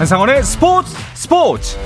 한상원의 0.00 0.42
스포츠 0.42 0.96
스포츠 1.12 1.76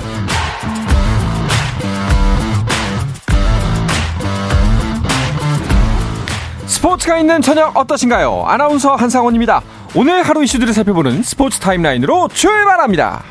스포츠가 6.66 7.18
있는 7.18 7.42
저녁 7.42 7.76
어떠신가요? 7.76 8.44
아나운서 8.46 8.94
한상원입니다. 8.94 9.62
오늘 9.96 10.22
하루 10.22 10.44
이슈들을 10.44 10.72
살펴보는 10.72 11.24
스포츠 11.24 11.58
타임라인으로 11.58 12.28
출발합니다. 12.28 13.24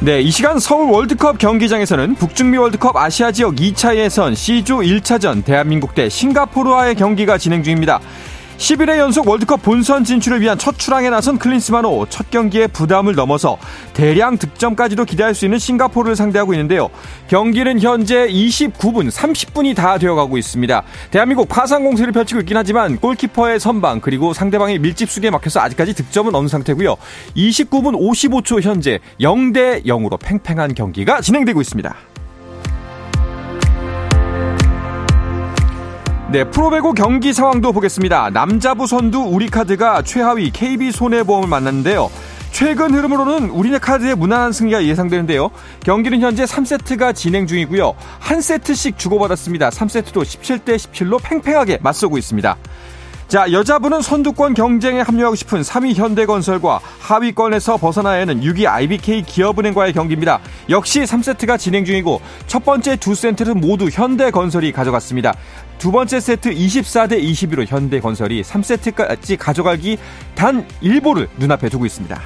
네, 0.00 0.20
이 0.20 0.30
시간 0.30 0.60
서울 0.60 0.92
월드컵 0.92 1.38
경기장에서는 1.38 2.14
북중미 2.14 2.56
월드컵 2.56 2.96
아시아 2.96 3.32
지역 3.32 3.56
2차 3.56 3.96
예선 3.96 4.36
C조 4.36 4.78
1차전 4.78 5.44
대한민국 5.44 5.96
대 5.96 6.08
싱가포르와의 6.08 6.94
경기가 6.94 7.36
진행 7.36 7.64
중입니다. 7.64 7.98
11회 8.60 8.98
연속 8.98 9.26
월드컵 9.26 9.62
본선 9.62 10.04
진출을 10.04 10.42
위한 10.42 10.58
첫 10.58 10.78
출항에 10.78 11.08
나선 11.08 11.38
클린스만호 11.38 12.06
첫 12.10 12.30
경기에 12.30 12.66
부담을 12.66 13.14
넘어서 13.14 13.56
대량 13.94 14.36
득점까지도 14.36 15.06
기대할 15.06 15.34
수 15.34 15.46
있는 15.46 15.58
싱가포르를 15.58 16.14
상대하고 16.14 16.52
있는데요. 16.52 16.90
경기는 17.28 17.80
현재 17.80 18.28
29분, 18.28 19.10
30분이 19.10 19.74
다 19.74 19.96
되어가고 19.96 20.36
있습니다. 20.36 20.82
대한민국 21.10 21.48
파상 21.48 21.84
공세를 21.84 22.12
펼치고 22.12 22.40
있긴 22.40 22.58
하지만 22.58 22.98
골키퍼의 22.98 23.58
선방 23.60 24.02
그리고 24.02 24.34
상대방의 24.34 24.78
밀집수에 24.78 25.30
막혀서 25.30 25.60
아직까지 25.60 25.94
득점은 25.94 26.34
없는 26.34 26.48
상태고요. 26.48 26.96
29분 27.34 27.98
55초 27.98 28.60
현재 28.60 29.00
0대 29.20 29.86
0으로 29.86 30.18
팽팽한 30.20 30.74
경기가 30.74 31.22
진행되고 31.22 31.62
있습니다. 31.62 32.09
네, 36.32 36.44
프로배구 36.44 36.92
경기 36.92 37.32
상황도 37.32 37.72
보겠습니다. 37.72 38.30
남자부 38.30 38.86
선두 38.86 39.18
우리카드가 39.18 40.02
최하위 40.02 40.52
KB손해보험을 40.52 41.48
만났는데요. 41.48 42.08
최근 42.52 42.94
흐름으로는 42.94 43.50
우리네카드의 43.50 44.14
무난한 44.14 44.52
승리가 44.52 44.84
예상되는데요. 44.84 45.50
경기는 45.82 46.20
현재 46.20 46.44
3세트가 46.44 47.16
진행 47.16 47.48
중이고요. 47.48 47.94
한 48.20 48.40
세트씩 48.40 48.96
주고받았습니다. 48.96 49.70
3세트도 49.70 50.22
17대 50.22 50.76
17로 50.76 51.20
팽팽하게 51.20 51.78
맞서고 51.82 52.16
있습니다. 52.16 52.56
자, 53.26 53.50
여자분은 53.52 54.02
선두권 54.02 54.54
경쟁에 54.54 55.00
합류하고 55.02 55.36
싶은 55.36 55.62
3위 55.62 55.94
현대건설과 55.94 56.80
하위권에서 57.00 57.76
벗어나야 57.76 58.22
하는 58.22 58.40
6위 58.40 58.66
IBK 58.66 59.22
기업은행과의 59.22 59.92
경기입니다. 59.92 60.40
역시 60.68 61.02
3세트가 61.02 61.56
진행 61.56 61.84
중이고 61.84 62.20
첫 62.48 62.64
번째 62.64 62.96
두 62.96 63.14
세트는 63.14 63.60
모두 63.60 63.88
현대건설이 63.88 64.72
가져갔습니다. 64.72 65.34
두 65.80 65.90
번째 65.90 66.20
세트 66.20 66.54
24대 66.54 67.22
21로 67.24 67.66
현대건설이 67.66 68.42
3세트까지 68.42 69.38
가져가기 69.38 69.96
단 70.34 70.68
1보를 70.82 71.26
눈앞에 71.38 71.70
두고 71.70 71.86
있습니다. 71.86 72.20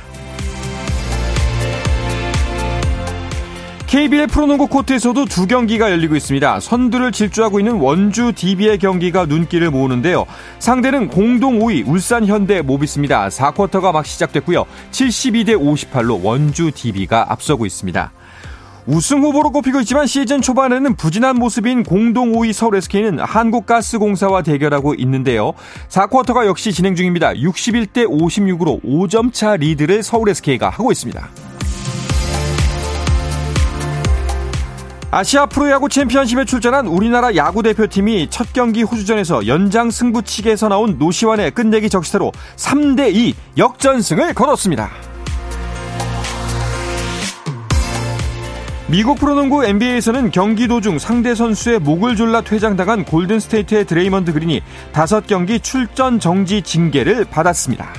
KBL 3.87 4.27
프로농구 4.27 4.67
코트에서도 4.67 5.27
두 5.27 5.47
경기가 5.47 5.93
열리고 5.93 6.17
있습니다. 6.17 6.59
선두를 6.59 7.13
질주하고 7.13 7.61
있는 7.61 7.77
원주 7.77 8.33
DB의 8.35 8.79
경기가 8.79 9.25
눈길을 9.25 9.71
모으는데요. 9.71 10.27
상대는 10.59 11.07
공동 11.07 11.61
5위 11.61 11.87
울산 11.87 12.27
현대 12.27 12.61
모비스입니다. 12.61 13.29
4쿼터가 13.29 13.93
막 13.93 14.05
시작됐고요. 14.05 14.65
72대 14.91 15.51
58로 15.51 16.25
원주 16.25 16.73
DB가 16.73 17.27
앞서고 17.31 17.67
있습니다. 17.67 18.11
우승 18.87 19.23
후보로 19.23 19.51
꼽히고 19.51 19.81
있지만 19.81 20.07
시즌 20.07 20.43
초반에는 20.43 20.97
부진한 20.97 21.37
모습인 21.37 21.85
공동 21.85 22.33
5위 22.33 22.53
서울 22.53 22.77
SK는 22.77 23.19
한국가스공사와 23.19 24.43
대결하고 24.43 24.95
있는데요. 24.95 25.53
4쿼터가 25.89 26.47
역시 26.47 26.73
진행 26.73 26.95
중입니다. 26.95 27.33
61대 27.33 28.07
56으로 28.07 28.83
5점 28.85 29.33
차 29.33 29.57
리드를 29.57 30.03
서울 30.03 30.29
SK가 30.29 30.69
하고 30.69 30.93
있습니다. 30.93 31.29
아시아 35.11 35.47
프로야구 35.47 35.89
챔피언십에 35.89 36.45
출전한 36.45 36.89
우리나라 36.89 37.37
야구 37.37 37.63
대표팀이 37.63 38.29
첫 38.31 38.53
경기 38.53 38.83
호주전에서 38.83 39.47
연장 39.47 39.91
승부치기에서 39.91 40.69
나온 40.69 40.99
노시환의 40.99 41.53
끝내기 41.53 41.89
적시타로 41.89 42.33
3대2 42.57 43.35
역전승을 43.57 44.35
거뒀습니다. 44.35 44.91
미국 48.87 49.19
프로농구 49.19 49.65
NBA에서는 49.65 50.31
경기 50.31 50.69
도중 50.69 50.99
상대 50.99 51.35
선수의 51.35 51.79
목을 51.79 52.17
졸라 52.17 52.43
퇴장당한 52.43 53.07
골든스테이트의 53.07 53.87
드레이먼드 53.87 54.35
그린이 54.35 54.61
5경기 54.93 55.63
출전 55.63 56.21
정지 56.21 56.61
징계를 56.61 57.25
받았습니다. 57.25 57.95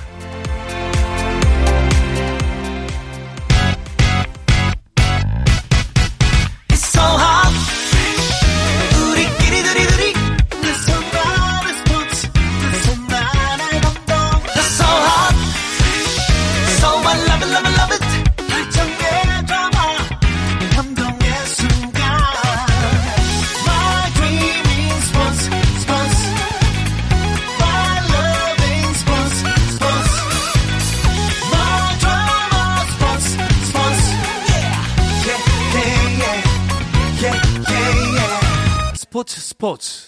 스 39.82 40.05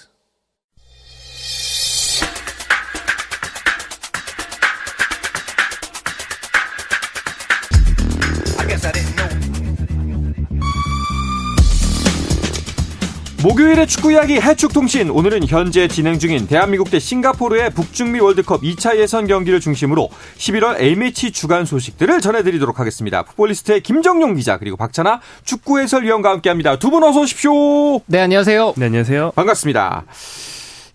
목요일의 13.48 13.88
축구 13.88 14.12
이야기 14.12 14.42
해축통신 14.42 15.10
오늘은 15.10 15.48
현재 15.48 15.88
진행 15.88 16.20
중인 16.20 16.48
대한민국 16.48 16.92
대 16.92 17.00
싱가포르의 17.00 17.70
북중미 17.70 18.20
월드컵 18.20 18.62
2차 18.62 18.98
예선 18.98 19.26
경기를 19.26 19.62
중심으로 19.62 20.10
11월 20.38 20.82
A매치 20.82 21.32
주간 21.32 21.64
소식들을 21.64 22.20
전해드리도록 22.20 22.78
하겠습니다. 22.78 23.24
풋볼리스트의 23.24 23.84
김정용 23.84 24.36
기자 24.36 24.58
그리고 24.58 24.76
박찬아 24.76 25.22
축구 25.46 25.80
해설위원과 25.80 26.30
함께합니다. 26.32 26.78
두 26.78 26.90
분 26.90 27.04
어서 27.04 27.22
오십시오. 27.22 28.00
네 28.08 28.20
안녕하세요. 28.20 28.74
네 28.76 28.88
안녕하세요. 28.88 29.32
반갑습니다. 29.34 30.04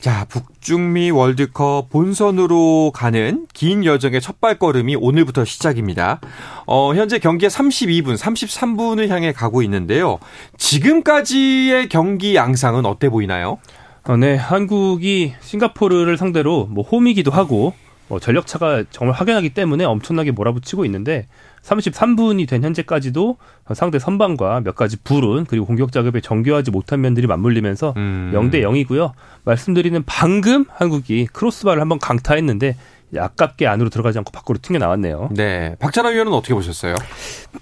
자, 0.03 0.27
북중미 0.29 1.13
월드컵 1.13 1.89
본선으로 1.89 2.91
가는 2.93 3.47
긴 3.55 3.85
여정의 3.85 4.21
첫 4.21 4.41
발걸음이 4.41 4.97
오늘부터 4.97 5.45
시작입니다. 5.45 6.21
어, 6.67 6.93
현재 6.93 7.21
경기의 7.21 7.49
32분, 7.49 8.19
33분을 8.19 9.07
향해 9.11 9.31
가고 9.31 9.63
있는데요. 9.63 10.19
지금까지의 10.59 11.89
경기 11.89 12.35
양상은 12.35 12.85
어때 12.85 13.11
보이나요? 13.11 13.59
어, 14.03 14.17
네, 14.17 14.35
한국이 14.35 15.35
싱가포르를 15.41 16.17
상대로 16.19 16.67
뭐 16.67 16.83
홈이기도 16.83 17.31
하고 17.31 17.73
뭐 18.13 18.21
전력차가 18.21 18.85
정말 18.91 19.17
확연하기 19.17 19.55
때문에 19.55 19.87
엄청나게 19.87 20.33
몰아붙이고 20.33 20.85
있는데 20.85 21.29
33분이 21.63 22.47
된 22.47 22.63
현재까지도 22.63 23.39
상대 23.73 23.99
선방과 23.99 24.61
몇 24.61 24.75
가지 24.75 24.99
불운 25.03 25.47
그리고 25.47 25.65
공격 25.65 25.93
작업에 25.93 26.21
정교하지 26.21 26.73
못한 26.73 27.01
면들이 27.01 27.27
맞물리면서 27.27 27.95
음. 27.97 28.31
0대 28.35 28.57
0이고요. 28.57 29.13
말씀드리는 29.45 30.03
방금 30.05 30.67
한국이 30.69 31.27
크로스바를 31.33 31.81
한번 31.81 31.99
강타했는데 31.99 32.77
아깝게 33.17 33.67
안으로 33.67 33.91
들어가지 33.91 34.19
않고 34.19 34.31
밖으로 34.33 34.59
튕겨 34.61 34.79
나왔네요. 34.79 35.31
네. 35.33 35.77
박찬호 35.79 36.11
위원은 36.11 36.33
어떻게 36.33 36.55
보셨어요? 36.55 36.95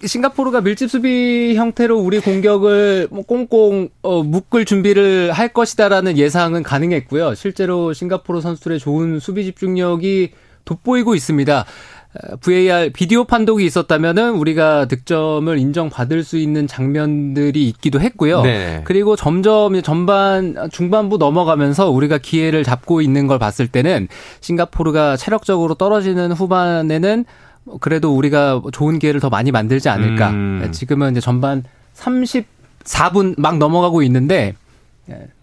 싱가포르가 0.05 0.61
밀집 0.61 0.91
수비 0.91 1.55
형태로 1.57 1.99
우리 1.99 2.21
공격을 2.21 3.09
뭐 3.11 3.23
꽁꽁 3.25 3.89
어, 4.03 4.23
묶을 4.23 4.65
준비를 4.65 5.33
할 5.33 5.49
것이다라는 5.49 6.19
예상은 6.19 6.63
가능했고요. 6.63 7.35
실제로 7.35 7.93
싱가포르 7.93 8.41
선수들의 8.41 8.79
좋은 8.79 9.19
수비 9.19 9.45
집중력이 9.45 10.33
돋보이고 10.65 11.15
있습니다. 11.15 11.65
VAR 12.41 12.91
비디오 12.91 13.25
판독이 13.25 13.65
있었다면은 13.65 14.33
우리가 14.33 14.87
득점을 14.87 15.57
인정받을 15.57 16.25
수 16.25 16.39
있는 16.39 16.67
장면들이 16.67 17.69
있기도 17.69 18.01
했고요. 18.01 18.43
네. 18.43 18.81
그리고 18.85 19.15
점점 19.15 19.81
전반 19.83 20.69
중반부 20.71 21.19
넘어가면서 21.19 21.91
우리가 21.91 22.19
기회를 22.19 22.65
잡고 22.65 23.01
있는 23.01 23.29
걸 23.29 23.39
봤을 23.39 23.69
때는 23.69 24.09
싱가포르가 24.41 25.17
체력적으로 25.17 25.75
떨어지는 25.75 26.33
후반에는 26.33 27.25
그래도 27.81 28.17
우리가 28.17 28.61
좋은 28.73 28.99
기회를 28.99 29.21
더 29.21 29.29
많이 29.29 29.53
만들지 29.53 29.89
않을까. 29.89 30.31
음. 30.31 30.69
지금은 30.73 31.13
이제 31.13 31.21
전반 31.21 31.63
34분 31.95 33.39
막 33.39 33.59
넘어가고 33.59 34.03
있는데 34.03 34.55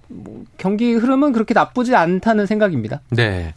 뭐 0.10 0.44
경기 0.58 0.94
흐름은 0.94 1.32
그렇게 1.32 1.54
나쁘지 1.54 1.96
않다는 1.96 2.46
생각입니다. 2.46 3.02
네. 3.12 3.54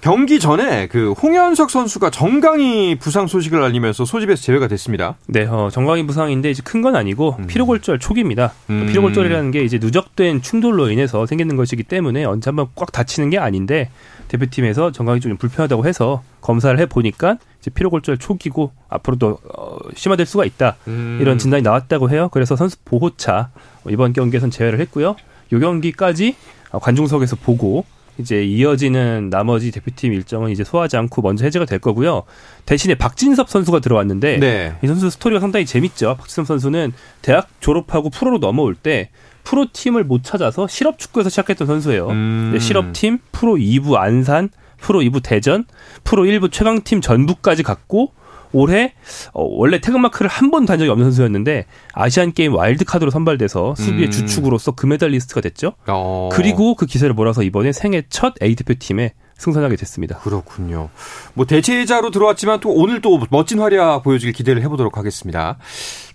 경기 0.00 0.38
전에 0.38 0.86
그 0.86 1.10
홍현석 1.12 1.70
선수가 1.70 2.10
정강이 2.10 2.96
부상 3.00 3.26
소식을 3.26 3.60
알리면서 3.60 4.04
소집에서 4.04 4.40
제외가 4.40 4.68
됐습니다. 4.68 5.16
네, 5.26 5.44
어, 5.44 5.70
정강이 5.72 6.06
부상인데 6.06 6.50
이제 6.50 6.62
큰 6.64 6.78
건 6.82 6.94
아니고 6.94 7.34
음. 7.40 7.46
피로골절 7.48 7.98
초기입니다. 7.98 8.52
음. 8.70 8.86
피로골절이라는 8.86 9.50
게 9.50 9.62
이제 9.64 9.78
누적된 9.80 10.40
충돌로 10.42 10.90
인해서 10.92 11.26
생기는 11.26 11.56
것이기 11.56 11.82
때문에 11.82 12.24
언제 12.24 12.50
한번 12.50 12.68
꽉 12.76 12.92
다치는 12.92 13.30
게 13.30 13.38
아닌데 13.38 13.90
대표팀에서 14.28 14.92
정강이 14.92 15.18
좀 15.18 15.36
불편하다고 15.36 15.84
해서 15.86 16.22
검사를 16.40 16.78
해 16.78 16.86
보니까 16.86 17.38
이제 17.60 17.70
피로골절 17.72 18.18
초기고 18.18 18.70
앞으로도 18.88 19.38
어, 19.56 19.76
심화될 19.96 20.24
수가 20.26 20.44
있다 20.44 20.76
음. 20.86 21.18
이런 21.20 21.38
진단이 21.38 21.64
나왔다고 21.64 22.10
해요. 22.10 22.28
그래서 22.32 22.54
선수 22.54 22.76
보호차 22.84 23.50
이번 23.88 24.12
경기에선 24.12 24.52
제외를 24.52 24.78
했고요. 24.80 25.16
요 25.52 25.58
경기까지 25.60 26.36
관중석에서 26.70 27.34
보고 27.36 27.84
이제 28.18 28.44
이어지는 28.44 29.30
나머지 29.30 29.70
대표팀 29.70 30.12
일정은 30.12 30.50
이제 30.50 30.64
소화하지 30.64 30.96
않고 30.96 31.22
먼저 31.22 31.44
해제가 31.44 31.64
될 31.64 31.78
거고요. 31.78 32.24
대신에 32.66 32.94
박진섭 32.94 33.48
선수가 33.48 33.80
들어왔는데 33.80 34.38
네. 34.38 34.74
이 34.82 34.86
선수 34.86 35.08
스토리가 35.10 35.40
상당히 35.40 35.64
재밌죠. 35.66 36.16
박진섭 36.18 36.46
선수는 36.46 36.92
대학 37.22 37.48
졸업하고 37.60 38.10
프로로 38.10 38.38
넘어올 38.38 38.74
때 38.74 39.10
프로팀을 39.44 40.04
못 40.04 40.24
찾아서 40.24 40.66
실업축구에서 40.66 41.30
시작했던 41.30 41.66
선수예요. 41.66 42.08
음. 42.08 42.56
실업팀, 42.60 43.18
프로 43.32 43.54
2부 43.54 43.94
안산, 43.94 44.50
프로 44.78 45.00
2부 45.00 45.22
대전, 45.22 45.64
프로 46.04 46.24
1부 46.24 46.52
최강팀 46.52 47.00
전북까지 47.00 47.62
갔고 47.62 48.12
올해 48.52 48.94
어, 49.32 49.42
원래 49.44 49.80
태극마크를 49.80 50.28
한 50.30 50.50
번도 50.50 50.72
한 50.72 50.78
적이 50.78 50.90
없는 50.90 51.06
선수였는데 51.06 51.66
아시안 51.92 52.32
게임 52.32 52.54
와일드 52.54 52.84
카드로 52.84 53.10
선발돼서 53.10 53.74
수비의 53.76 54.06
음. 54.06 54.10
주축으로서 54.10 54.72
금메달리스트가 54.72 55.40
됐죠. 55.40 55.74
어. 55.86 56.28
그리고 56.32 56.74
그 56.74 56.86
기세를 56.86 57.14
몰아서 57.14 57.42
이번에 57.42 57.72
생애 57.72 58.02
첫 58.08 58.34
A 58.42 58.54
대표팀에 58.54 59.12
승선하게 59.38 59.76
됐습니다. 59.76 60.18
그렇군요. 60.18 60.90
뭐 61.34 61.46
대체자로 61.46 62.10
들어왔지만 62.10 62.60
또 62.60 62.70
오늘 62.70 63.00
또 63.00 63.20
멋진 63.30 63.60
활약 63.60 64.02
보여주길 64.02 64.32
기대를 64.32 64.62
해보도록 64.62 64.98
하겠습니다. 64.98 65.56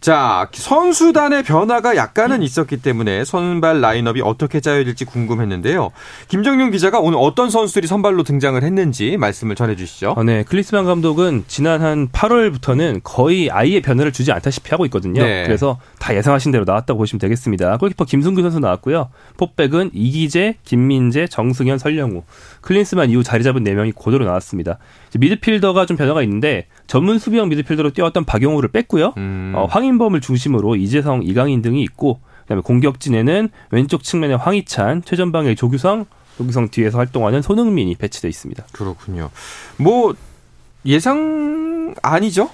자, 0.04 0.50
선수단의 0.52 1.44
변화가 1.44 1.96
약간은 1.96 2.38
음. 2.38 2.44
있었기 2.44 2.82
때문에 2.82 3.24
선발 3.24 3.80
라인업이 3.80 4.20
어떻게 4.22 4.60
짜여질지 4.60 5.06
궁금했는데요. 5.06 5.92
김정용 6.28 6.72
기자가 6.72 7.00
오늘 7.00 7.18
어떤 7.22 7.50
선수들이 7.50 7.88
선발로 7.88 8.24
등장을 8.24 8.62
했는지 8.62 9.16
말씀을 9.16 9.56
전해주시죠. 9.56 10.16
어, 10.18 10.24
네, 10.24 10.44
클리스만 10.44 10.84
감독은 10.84 11.46
지난 11.48 11.82
한 11.82 12.10
8월부터는 12.10 13.00
거의 13.06 13.50
아예 13.50 13.80
변화를 13.80 14.12
주지 14.12 14.34
않다시피 14.34 14.72
하고 14.72 14.84
있거든요. 14.88 15.24
네. 15.24 15.46
그래서 15.46 15.80
다 16.00 16.14
예상하신 16.14 16.52
대로 16.52 16.66
나왔다고 16.66 16.98
보시면 16.98 17.20
되겠습니다. 17.22 17.78
골키퍼 17.78 18.04
김승규 18.04 18.42
선수 18.42 18.60
나왔고요. 18.60 19.10
포백은 19.38 19.92
이기재, 19.94 20.58
김민재, 20.66 21.28
정승현, 21.28 21.78
설령우. 21.78 22.24
클린스만 22.60 23.10
이후 23.14 23.24
자리 23.24 23.44
잡은 23.44 23.64
4명이 23.64 23.94
고도로 23.96 24.26
나왔습니다. 24.26 24.78
미드필더가 25.18 25.86
좀 25.86 25.96
변화가 25.96 26.22
있는데 26.24 26.68
전문 26.88 27.20
수비형 27.20 27.50
미드필더로 27.50 27.92
뛰었던 27.92 28.26
박용우를 28.26 28.70
뺐고요. 28.70 29.14
음. 29.18 29.54
어, 29.56 29.66
황인범을 29.66 30.20
중심으로 30.22 30.76
이재성, 30.76 31.22
이강인 31.24 31.62
등이 31.62 31.82
있고 31.84 32.20
그다음에 32.42 32.62
공격진에는 32.62 33.50
왼쪽 33.72 34.04
측면에 34.04 34.34
황희찬, 34.34 35.04
최전방에 35.04 35.56
조규성, 35.56 36.06
조규성 36.38 36.70
뒤에서 36.70 36.98
활동하는 36.98 37.42
손흥민이 37.42 37.96
배치돼 37.96 38.28
있습니다. 38.28 38.66
그렇군요. 38.72 39.30
뭐 39.78 40.14
예상 40.86 41.96
아니죠? 42.02 42.50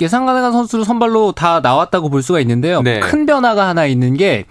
예상 0.00 0.26
가능한 0.26 0.52
선수를 0.52 0.84
선발로 0.84 1.32
다 1.32 1.60
나왔다고 1.60 2.08
볼 2.08 2.22
수가 2.22 2.40
있는데요. 2.40 2.82
네. 2.82 3.00
큰 3.00 3.26
변화가 3.26 3.68
하나 3.68 3.86
있는 3.86 4.16
게 4.16 4.46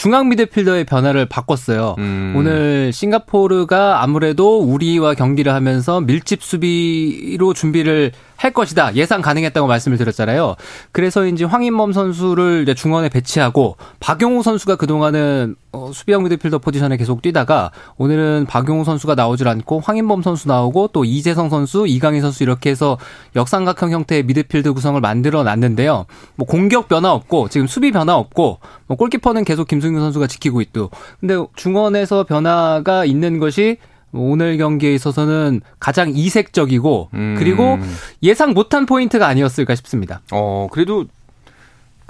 중앙 0.00 0.30
미드필더의 0.30 0.84
변화를 0.84 1.26
바꿨어요. 1.26 1.94
음. 1.98 2.32
오늘 2.34 2.90
싱가포르가 2.90 4.02
아무래도 4.02 4.58
우리와 4.58 5.12
경기를 5.12 5.52
하면서 5.52 6.00
밀집 6.00 6.42
수비로 6.42 7.52
준비를 7.52 8.12
할 8.40 8.52
것이다 8.52 8.94
예상 8.94 9.20
가능했다고 9.20 9.66
말씀을 9.66 9.98
드렸잖아요. 9.98 10.56
그래서인지 10.92 11.44
황인범 11.44 11.92
선수를 11.92 12.62
이제 12.62 12.72
중원에 12.72 13.10
배치하고 13.10 13.76
박용우 14.00 14.42
선수가 14.42 14.76
그동안은 14.76 15.56
어, 15.72 15.90
수비형 15.92 16.24
미드필더 16.24 16.58
포지션에 16.58 16.96
계속 16.96 17.20
뛰다가 17.20 17.70
오늘은 17.98 18.46
박용우 18.48 18.84
선수가 18.84 19.14
나오질 19.14 19.46
않고 19.46 19.80
황인범 19.80 20.22
선수 20.22 20.48
나오고 20.48 20.88
또 20.94 21.04
이재성 21.04 21.50
선수, 21.50 21.86
이강인 21.86 22.22
선수 22.22 22.42
이렇게 22.42 22.70
해서 22.70 22.96
역삼각형 23.36 23.90
형태의 23.90 24.22
미드필드 24.22 24.72
구성을 24.72 24.98
만들어 25.02 25.42
놨는데요. 25.42 26.06
뭐 26.36 26.46
공격 26.46 26.88
변화 26.88 27.12
없고 27.12 27.50
지금 27.50 27.66
수비 27.66 27.92
변화 27.92 28.16
없고 28.16 28.58
뭐 28.86 28.96
골키퍼는 28.96 29.44
계속 29.44 29.68
김승규 29.68 30.00
선수가 30.00 30.26
지키고 30.28 30.62
있고 30.62 30.90
근데 31.20 31.36
중원에서 31.56 32.24
변화가 32.24 33.04
있는 33.04 33.38
것이 33.38 33.76
오늘 34.12 34.56
경기에 34.56 34.94
있어서는 34.94 35.60
가장 35.78 36.10
이색적이고 36.14 37.10
음. 37.14 37.36
그리고 37.38 37.78
예상 38.22 38.52
못한 38.52 38.86
포인트가 38.86 39.26
아니었을까 39.26 39.74
싶습니다. 39.76 40.20
어 40.32 40.68
그래도 40.70 41.06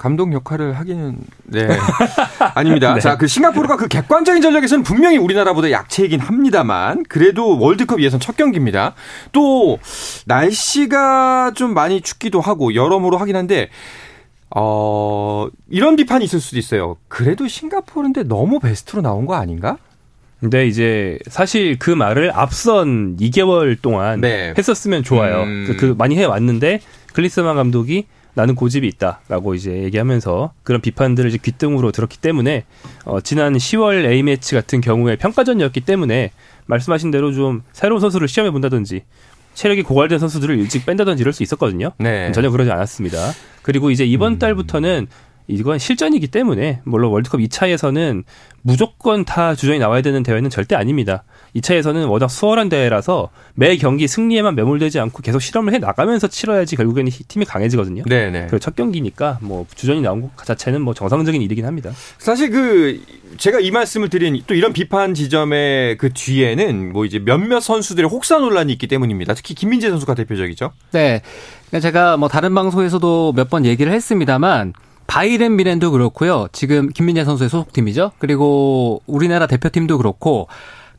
감독 0.01 0.33
역할을 0.33 0.73
하기는 0.79 1.15
네 1.43 1.67
아닙니다. 2.55 2.95
네. 2.95 2.99
자그 2.99 3.27
싱가포르가 3.27 3.77
그 3.77 3.87
객관적인 3.87 4.41
전력에서는 4.41 4.83
분명히 4.83 5.17
우리나라보다 5.17 5.69
약체이긴 5.69 6.19
합니다만 6.19 7.03
그래도 7.07 7.59
월드컵 7.59 8.01
예선 8.01 8.19
첫 8.19 8.35
경기입니다. 8.35 8.95
또 9.31 9.77
날씨가 10.25 11.51
좀 11.53 11.75
많이 11.75 12.01
춥기도 12.01 12.41
하고 12.41 12.73
여러모로 12.73 13.17
하긴 13.17 13.35
한데 13.35 13.69
어 14.55 15.47
이런 15.69 15.95
비판이 15.95 16.25
있을 16.25 16.39
수도 16.39 16.57
있어요. 16.57 16.97
그래도 17.07 17.47
싱가포르인데 17.47 18.23
너무 18.23 18.59
베스트로 18.59 19.03
나온 19.03 19.27
거 19.27 19.35
아닌가? 19.35 19.77
근데 20.41 20.65
이제 20.65 21.19
사실 21.27 21.77
그 21.77 21.91
말을 21.91 22.31
앞선 22.33 23.15
2개월 23.17 23.79
동안 23.79 24.21
네. 24.21 24.53
했었으면 24.57 25.03
좋아요. 25.03 25.43
음. 25.43 25.65
그, 25.67 25.77
그 25.77 25.95
많이 25.97 26.17
해 26.17 26.25
왔는데 26.25 26.81
클리스만 27.13 27.55
감독이 27.55 28.07
나는 28.33 28.55
고집이 28.55 28.87
있다라고 28.87 29.53
이제 29.53 29.71
얘기하면서 29.83 30.53
그런 30.63 30.81
비판들을 30.81 31.29
이제 31.29 31.37
귓등으로 31.37 31.91
들었기 31.91 32.17
때문에 32.17 32.63
어, 33.05 33.21
지난 33.21 33.53
10월 33.53 34.09
A 34.09 34.23
매치 34.23 34.55
같은 34.55 34.81
경우에 34.81 35.15
평가전이었기 35.17 35.81
때문에 35.81 36.31
말씀하신 36.65 37.11
대로 37.11 37.31
좀 37.33 37.61
새로운 37.71 38.01
선수를 38.01 38.27
시험해 38.27 38.51
본다든지 38.51 39.03
체력이 39.53 39.83
고갈된 39.83 40.17
선수들을 40.17 40.57
일찍 40.57 40.85
뺀다든지 40.85 41.21
이럴 41.21 41.33
수 41.33 41.43
있었거든요. 41.43 41.91
네. 41.99 42.31
전혀 42.31 42.49
그러지 42.49 42.71
않았습니다. 42.71 43.33
그리고 43.61 43.91
이제 43.91 44.05
이번 44.05 44.33
음. 44.33 44.39
달부터는 44.39 45.07
이건 45.47 45.79
실전이기 45.79 46.27
때문에 46.27 46.81
물론 46.83 47.11
월드컵 47.11 47.39
2차에서는 47.39 48.23
무조건 48.63 49.25
다 49.25 49.55
주전이 49.55 49.79
나와야 49.79 50.01
되는 50.01 50.21
대회는 50.23 50.49
절대 50.49 50.75
아닙니다. 50.75 51.23
2차에서는 51.55 52.09
워낙 52.09 52.27
수월한 52.29 52.69
대회라서 52.69 53.29
매 53.55 53.75
경기 53.75 54.07
승리에만 54.07 54.55
매몰되지 54.55 54.99
않고 54.99 55.23
계속 55.23 55.39
실험을 55.41 55.73
해 55.73 55.79
나가면서 55.79 56.27
치러야지 56.27 56.75
결국에는 56.75 57.11
팀이 57.27 57.45
강해지거든요. 57.45 58.03
네네. 58.03 58.41
그리고 58.41 58.59
첫 58.59 58.75
경기니까 58.75 59.39
뭐 59.41 59.65
주전이 59.75 60.01
나온 60.01 60.21
것 60.21 60.45
자체는 60.45 60.81
뭐 60.81 60.93
정상적인 60.93 61.41
일이긴 61.41 61.65
합니다. 61.65 61.91
사실 62.19 62.51
그 62.51 63.01
제가 63.37 63.59
이 63.59 63.71
말씀을 63.71 64.09
드린 64.09 64.41
또 64.45 64.53
이런 64.53 64.73
비판 64.73 65.13
지점의 65.15 65.97
그 65.97 66.13
뒤에는 66.13 66.93
뭐 66.93 67.05
이제 67.05 67.17
몇몇 67.19 67.59
선수들의 67.61 68.09
혹사 68.09 68.37
논란이 68.37 68.71
있기 68.73 68.87
때문입니다. 68.87 69.33
특히 69.33 69.55
김민재 69.55 69.89
선수가 69.89 70.13
대표적이죠. 70.13 70.71
네. 70.91 71.21
제가 71.81 72.17
뭐 72.17 72.27
다른 72.27 72.53
방송에서도 72.53 73.33
몇 73.35 73.49
번 73.51 73.65
얘기를 73.65 73.91
했습니다만 73.91 74.73
바이렌 75.11 75.57
미렌도 75.57 75.91
그렇고요. 75.91 76.47
지금 76.53 76.87
김민재 76.87 77.25
선수의 77.25 77.49
소속팀이죠. 77.49 78.13
그리고 78.17 79.01
우리나라 79.07 79.45
대표팀도 79.45 79.97
그렇고 79.97 80.47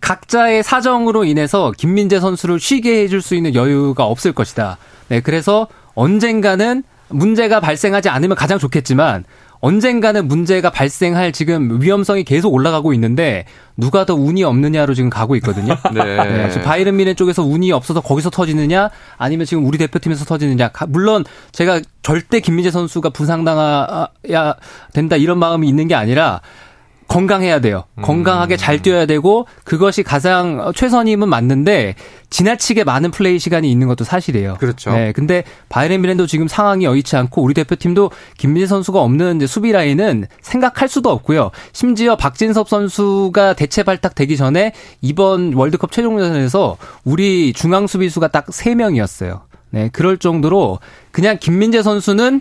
각자의 0.02 0.62
사정으로 0.62 1.25
인해서 1.25 1.73
김민재 1.75 2.21
선수를 2.21 2.61
쉬게 2.61 3.04
해줄 3.04 3.23
수 3.23 3.35
있는 3.35 3.54
여유가 3.54 4.04
없을 4.04 4.35
것이다. 4.35 4.76
네, 5.09 5.21
그래서 5.23 5.66
언젠가는 5.95 6.83
문제가 7.09 7.61
발생하지 7.61 8.11
않으면 8.11 8.37
가장 8.37 8.59
좋겠지만 8.59 9.25
언젠가는 9.62 10.26
문제가 10.26 10.71
발생할 10.71 11.31
지금 11.31 11.81
위험성이 11.81 12.25
계속 12.25 12.52
올라가고 12.52 12.92
있는데 12.95 13.45
누가 13.76 14.04
더 14.04 14.12
운이 14.12 14.42
없느냐로 14.42 14.92
지금 14.92 15.09
가고 15.09 15.37
있거든요. 15.37 15.76
네. 15.95 16.16
네. 16.16 16.50
지금 16.50 16.64
바이른 16.64 16.97
미네 16.97 17.14
쪽에서 17.14 17.45
운이 17.45 17.71
없어서 17.71 18.00
거기서 18.00 18.31
터지느냐 18.31 18.90
아니면 19.19 19.47
지금 19.47 19.64
우리 19.64 19.78
대표팀에서 19.78 20.25
터지느냐. 20.25 20.71
물론 20.88 21.25
제가 21.52 21.81
절대 22.02 22.40
김민재 22.40 22.73
선수가 22.73 23.11
부상당해야 23.11 24.57
된다 24.92 25.16
이런 25.16 25.38
마음이 25.38 25.69
있는 25.69 25.87
게 25.87 25.95
아니라 25.95 26.40
건강해야 27.12 27.61
돼요. 27.61 27.85
음. 27.99 28.02
건강하게 28.02 28.57
잘 28.57 28.81
뛰어야 28.81 29.04
되고 29.04 29.47
그것이 29.64 30.02
가장 30.02 30.73
최선임은 30.75 31.28
맞는데 31.28 31.95
지나치게 32.31 32.85
많은 32.85 33.11
플레이 33.11 33.38
시간이 33.38 33.71
있는 33.71 33.87
것도 33.87 34.04
사실이에요. 34.04 34.57
그렇죠. 34.59 34.92
네, 34.92 35.12
근데 35.12 35.45
바이렌 35.69 36.00
미렌도 36.00 36.26
지금 36.26 36.49
상황이 36.49 36.87
여의치 36.87 37.16
않고 37.16 37.42
우리 37.42 37.52
대표팀도 37.52 38.11
김민재 38.38 38.66
선수가 38.66 39.00
없는 39.00 39.47
수비 39.47 39.73
라인은 39.73 40.26
생각할 40.40 40.88
수도 40.88 41.11
없고요. 41.11 41.50
심지어 41.73 42.16
박진섭 42.16 42.71
선수가 42.71 43.54
대체 43.54 43.83
발탁되기 43.83 44.38
전에 44.38 44.73
이번 45.02 45.52
월드컵 45.52 45.92
최종전에서 45.92 46.78
우리 47.04 47.52
중앙 47.52 47.87
수비수가 47.87 48.28
딱 48.28 48.47
3명이었어요. 48.47 49.42
네, 49.71 49.90
그럴 49.92 50.19
정도로 50.19 50.78
그냥 51.11 51.37
김민재 51.38 51.83
선수는 51.83 52.40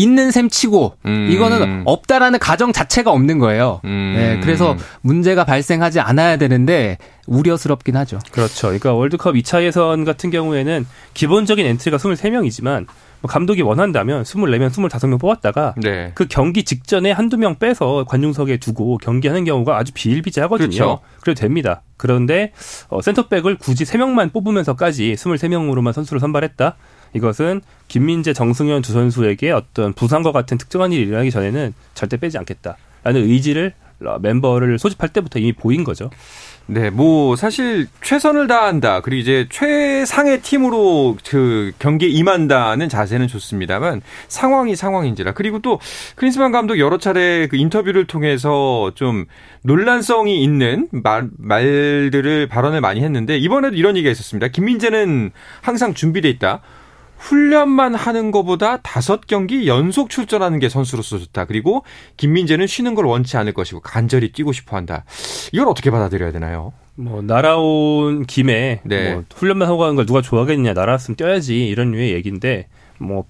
있는 0.00 0.30
셈 0.30 0.48
치고 0.48 0.94
음. 1.04 1.28
이거는 1.30 1.82
없다라는 1.84 2.38
가정 2.38 2.72
자체가 2.72 3.10
없는 3.10 3.38
거예요. 3.38 3.80
음. 3.84 4.14
네, 4.16 4.40
그래서 4.42 4.76
문제가 5.02 5.44
발생하지 5.44 6.00
않아야 6.00 6.36
되는데 6.38 6.96
우려스럽긴 7.26 7.96
하죠. 7.96 8.18
그렇죠. 8.32 8.68
그러니까 8.68 8.94
월드컵 8.94 9.34
2차 9.34 9.62
예선 9.62 10.04
같은 10.04 10.30
경우에는 10.30 10.86
기본적인 11.14 11.66
엔트리가 11.66 11.98
23명이지만 11.98 12.86
뭐 12.86 12.94
감독이 13.28 13.62
원한다면 13.62 14.22
24명, 14.22 14.70
25명 14.70 15.20
뽑았다가 15.20 15.74
네. 15.76 16.12
그 16.14 16.26
경기 16.28 16.64
직전에 16.64 17.10
한두 17.10 17.36
명 17.36 17.56
빼서 17.56 18.04
관중석에 18.08 18.56
두고 18.58 18.98
경기하는 18.98 19.44
경우가 19.44 19.76
아주 19.76 19.92
비일비재하거든요. 19.94 20.68
그렇죠. 20.68 21.00
그래도 21.20 21.40
됩니다. 21.40 21.82
그런데 21.96 22.52
어, 22.88 23.02
센터백을 23.02 23.58
굳이 23.58 23.84
3명만 23.84 24.32
뽑으면서까지 24.32 25.14
23명으로만 25.14 25.92
선수를 25.92 26.20
선발했다. 26.20 26.76
이것은 27.12 27.60
김민재, 27.88 28.32
정승현 28.32 28.82
두 28.82 28.92
선수에게 28.92 29.50
어떤 29.50 29.92
부상과 29.92 30.32
같은 30.32 30.56
특정한 30.58 30.92
일이 30.92 31.02
일어나기 31.02 31.30
전에는 31.30 31.74
절대 31.94 32.16
빼지 32.16 32.38
않겠다라는 32.38 33.22
의지를 33.22 33.74
멤버를 34.20 34.78
소집할 34.78 35.10
때부터 35.10 35.38
이미 35.38 35.52
보인 35.52 35.84
거죠. 35.84 36.10
네, 36.66 36.88
뭐 36.88 37.34
사실 37.34 37.88
최선을 38.00 38.46
다한다. 38.46 39.00
그리고 39.00 39.20
이제 39.20 39.48
최상의 39.50 40.40
팀으로 40.40 41.16
그 41.26 41.72
경기에 41.80 42.08
임한다는 42.08 42.88
자세는 42.88 43.26
좋습니다만 43.26 44.02
상황이 44.28 44.76
상황인지라. 44.76 45.32
그리고 45.32 45.58
또 45.58 45.80
크린스만 46.14 46.52
감독 46.52 46.78
여러 46.78 46.98
차례 46.98 47.48
그 47.48 47.56
인터뷰를 47.56 48.06
통해서 48.06 48.92
좀 48.94 49.24
논란성이 49.62 50.44
있는 50.44 50.88
말, 50.92 51.28
말들을 51.38 52.46
발언을 52.46 52.80
많이 52.80 53.02
했는데 53.02 53.36
이번에도 53.36 53.74
이런 53.74 53.96
얘기가 53.96 54.12
있었습니다. 54.12 54.46
김민재는 54.48 55.32
항상 55.62 55.92
준비돼 55.92 56.28
있다. 56.28 56.60
훈련만 57.20 57.94
하는 57.94 58.30
것보다 58.30 58.78
다섯 58.78 59.26
경기 59.26 59.68
연속 59.68 60.10
출전하는 60.10 60.58
게 60.58 60.68
선수로서 60.68 61.18
좋다. 61.18 61.44
그리고 61.44 61.84
김민재는 62.16 62.66
쉬는 62.66 62.94
걸 62.94 63.04
원치 63.04 63.36
않을 63.36 63.52
것이고 63.52 63.80
간절히 63.80 64.32
뛰고 64.32 64.52
싶어 64.52 64.76
한다. 64.76 65.04
이걸 65.52 65.68
어떻게 65.68 65.90
받아들여야 65.90 66.32
되나요? 66.32 66.72
뭐 66.96 67.22
날아온 67.22 68.24
김에 68.26 68.80
네. 68.84 69.12
뭐 69.14 69.24
훈련만 69.34 69.68
하고 69.68 69.78
가는 69.78 69.96
걸 69.96 70.06
누가 70.06 70.20
좋아하겠냐 70.22 70.72
날아왔으면 70.72 71.16
뛰어야지 71.16 71.68
이런 71.68 71.92
류의 71.92 72.12
얘기인데 72.12 72.68
뭐 72.98 73.24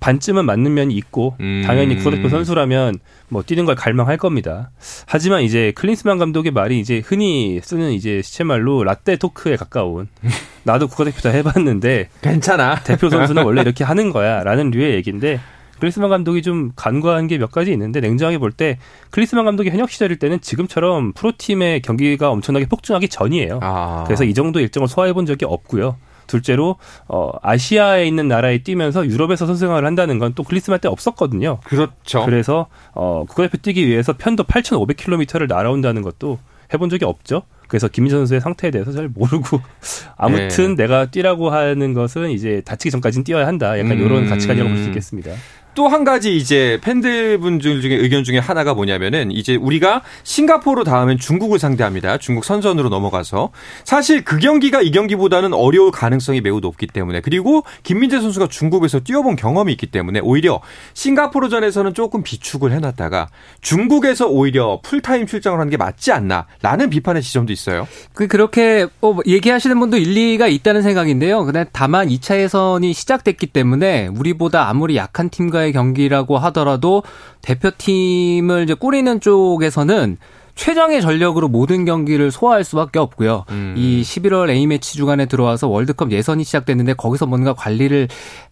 반쯤은 0.00 0.44
맞는 0.46 0.74
면이 0.74 0.94
있고 0.94 1.36
음. 1.40 1.62
당연히 1.66 1.96
국가대표 1.96 2.28
선수라면 2.28 2.98
뭐 3.28 3.42
뛰는 3.42 3.64
걸 3.64 3.74
갈망할 3.74 4.16
겁니다. 4.16 4.70
하지만 5.06 5.42
이제 5.42 5.72
클린스만 5.74 6.18
감독의 6.18 6.52
말이 6.52 6.78
이제 6.78 7.02
흔히 7.04 7.60
쓰는 7.62 7.92
이제 7.92 8.22
시쳇말로 8.22 8.84
라떼 8.84 9.16
토크에 9.16 9.56
가까운 9.56 10.08
나도 10.64 10.88
국가대표 10.88 11.20
다 11.20 11.30
해봤는데 11.30 12.08
괜찮아 12.22 12.76
대표 12.84 13.08
선수는 13.10 13.44
원래 13.44 13.60
이렇게 13.62 13.82
하는 13.84 14.10
거야라는 14.10 14.70
류의 14.70 14.94
얘기인데 14.94 15.40
클린스만 15.80 16.10
감독이 16.10 16.42
좀 16.42 16.72
간과한 16.74 17.28
게 17.28 17.38
몇 17.38 17.52
가지 17.52 17.70
있는데 17.72 18.00
냉정하게 18.00 18.38
볼 18.38 18.50
때 18.50 18.78
클린스만 19.10 19.44
감독이 19.44 19.70
현역 19.70 19.90
시절일 19.90 20.18
때는 20.18 20.40
지금처럼 20.40 21.12
프로팀의 21.12 21.82
경기가 21.82 22.30
엄청나게 22.30 22.66
폭증하기 22.66 23.08
전이에요. 23.08 23.60
아. 23.62 24.02
그래서 24.04 24.24
이 24.24 24.34
정도 24.34 24.58
일정을 24.58 24.88
소화해 24.88 25.12
본 25.12 25.24
적이 25.26 25.44
없고요. 25.44 25.96
둘째로 26.28 26.76
어 27.08 27.32
아시아에 27.42 28.06
있는 28.06 28.28
나라에 28.28 28.58
뛰면서 28.62 29.04
유럽에서 29.06 29.46
선수 29.46 29.58
생활을 29.60 29.84
한다는 29.86 30.20
건 30.20 30.34
또 30.34 30.44
클린스만 30.44 30.78
때 30.78 30.86
없었거든요. 30.86 31.58
그렇죠. 31.64 32.24
그래서 32.24 32.68
어 32.92 33.24
국가대표 33.28 33.58
뛰기 33.58 33.84
위해서 33.88 34.12
편도 34.16 34.44
8,500km를 34.44 35.48
날아온다는 35.48 36.02
것도 36.02 36.38
해본 36.72 36.90
적이 36.90 37.06
없죠. 37.06 37.42
그래서 37.66 37.88
김민재 37.88 38.16
선수의 38.16 38.40
상태에 38.40 38.70
대해서 38.70 38.92
잘 38.92 39.08
모르고 39.08 39.60
아무튼 40.16 40.74
네. 40.74 40.84
내가 40.84 41.10
뛰라고 41.10 41.50
하는 41.50 41.92
것은 41.94 42.30
이제 42.30 42.62
다치기 42.64 42.90
전까지는 42.90 43.24
뛰어야 43.24 43.46
한다. 43.46 43.78
약간 43.78 43.92
음. 43.92 44.06
이런 44.06 44.26
가치관이라고 44.28 44.70
볼 44.70 44.78
수 44.82 44.88
있겠습니다. 44.88 45.32
또 45.78 45.88
한 45.88 46.02
가지 46.02 46.36
이제 46.36 46.78
팬들분들 46.82 47.80
중에 47.80 47.94
의견 47.94 48.24
중에 48.24 48.38
하나가 48.38 48.74
뭐냐면은 48.74 49.30
이제 49.30 49.54
우리가 49.54 50.02
싱가포르 50.24 50.82
다음엔 50.82 51.18
중국을 51.18 51.60
상대합니다. 51.60 52.18
중국 52.18 52.44
선전으로 52.44 52.88
넘어가서 52.88 53.50
사실 53.84 54.24
그 54.24 54.38
경기가 54.38 54.82
이 54.82 54.90
경기보다는 54.90 55.54
어려울 55.54 55.92
가능성이 55.92 56.40
매우 56.40 56.58
높기 56.58 56.88
때문에 56.88 57.20
그리고 57.20 57.62
김민재 57.84 58.20
선수가 58.20 58.48
중국에서 58.48 58.98
뛰어본 59.00 59.36
경험이 59.36 59.70
있기 59.72 59.86
때문에 59.86 60.18
오히려 60.18 60.60
싱가포르전에서는 60.94 61.94
조금 61.94 62.24
비축을 62.24 62.72
해놨다가 62.72 63.28
중국에서 63.60 64.26
오히려 64.26 64.80
풀타임 64.82 65.26
출장을 65.26 65.58
하는 65.60 65.70
게 65.70 65.76
맞지 65.76 66.10
않나라는 66.10 66.90
비판의 66.90 67.22
지점도 67.22 67.52
있어요. 67.52 67.86
그 68.14 68.26
그렇게 68.26 68.88
뭐 69.00 69.18
얘기하시는 69.26 69.78
분도 69.78 69.96
일리가 69.96 70.48
있다는 70.48 70.82
생각인데요. 70.82 71.44
근데 71.44 71.66
다만 71.72 72.08
2차 72.08 72.40
예선이 72.40 72.92
시작됐기 72.92 73.46
때문에 73.46 74.08
우리보다 74.08 74.68
아무리 74.68 74.96
약한 74.96 75.30
팀과의 75.30 75.67
정도의 75.68 75.72
경기라고 75.72 76.38
하더라도 76.38 77.02
대표팀을 77.42 78.64
이제 78.64 78.74
꾸리는 78.74 79.20
쪽에서는 79.20 80.16
최정의 80.54 81.00
전력으로 81.00 81.48
모든 81.48 81.84
경기를 81.84 82.30
소화할 82.30 82.64
수밖에 82.64 82.98
없고요. 82.98 83.44
음. 83.50 83.74
이 83.76 84.02
11월 84.02 84.50
A매치 84.50 84.94
주간에 84.94 85.26
들어와서 85.26 85.68
월드컵 85.68 86.10
예선이 86.10 86.42
시작됐는데 86.42 86.94
거기서 86.94 87.26
뭔가 87.26 87.54
관리를 87.54 88.08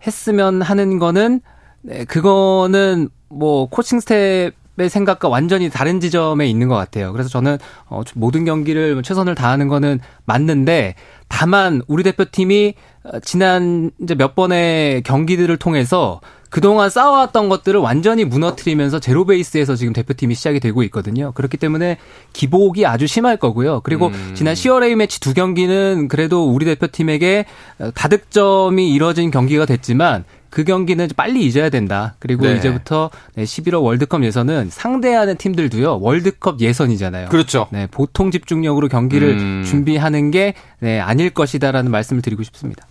했으면 0.06 0.62
하는 0.62 0.98
거는 0.98 1.40
네, 1.82 2.04
그거는 2.04 3.08
뭐 3.28 3.68
코칭 3.68 4.00
스태프의 4.00 4.90
생각과 4.90 5.30
완전히 5.30 5.70
다른 5.70 6.00
지점에 6.00 6.46
있는 6.46 6.68
것 6.68 6.74
같아요. 6.74 7.10
그래서 7.12 7.30
저는 7.30 7.56
어, 7.88 8.02
모든 8.14 8.44
경기를 8.44 9.02
최선을 9.02 9.34
다하는 9.34 9.68
거는 9.68 10.00
맞는데 10.26 10.96
다만 11.28 11.80
우리 11.86 12.02
대표팀이 12.02 12.74
어, 12.95 12.95
지난 13.22 13.90
이제 14.02 14.14
몇 14.14 14.34
번의 14.34 15.02
경기들을 15.02 15.56
통해서 15.56 16.20
그동안 16.50 16.90
쌓아왔던 16.90 17.48
것들을 17.48 17.78
완전히 17.80 18.24
무너뜨리면서 18.24 19.00
제로 19.00 19.24
베이스에서 19.24 19.74
지금 19.76 19.92
대표팀이 19.92 20.34
시작이 20.34 20.60
되고 20.60 20.82
있거든요. 20.84 21.32
그렇기 21.32 21.56
때문에 21.56 21.98
기복이 22.32 22.86
아주 22.86 23.06
심할 23.06 23.36
거고요. 23.36 23.80
그리고 23.82 24.06
음. 24.08 24.32
지난 24.34 24.54
10월 24.54 24.84
A 24.84 24.94
매치 24.94 25.20
두 25.20 25.34
경기는 25.34 26.08
그래도 26.08 26.46
우리 26.46 26.64
대표팀에게 26.64 27.46
다득점이 27.94 28.92
이뤄진 28.92 29.30
경기가 29.30 29.66
됐지만 29.66 30.24
그 30.50 30.64
경기는 30.64 31.08
빨리 31.16 31.44
잊어야 31.44 31.70
된다. 31.70 32.14
그리고 32.18 32.46
네. 32.46 32.56
이제부터 32.56 33.10
11월 33.36 33.82
월드컵 33.82 34.24
예선은 34.24 34.68
상대하는 34.70 35.36
팀들도요. 35.36 35.98
월드컵 36.00 36.60
예선이잖아요. 36.60 37.28
그렇죠. 37.28 37.68
네, 37.70 37.86
보통 37.90 38.30
집중력으로 38.30 38.88
경기를 38.88 39.38
음. 39.38 39.64
준비하는 39.64 40.30
게 40.30 40.54
네, 40.80 41.00
아닐 41.00 41.30
것이다라는 41.30 41.90
말씀을 41.90 42.22
드리고 42.22 42.42
싶습니다. 42.42 42.86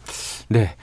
네. 0.50 0.76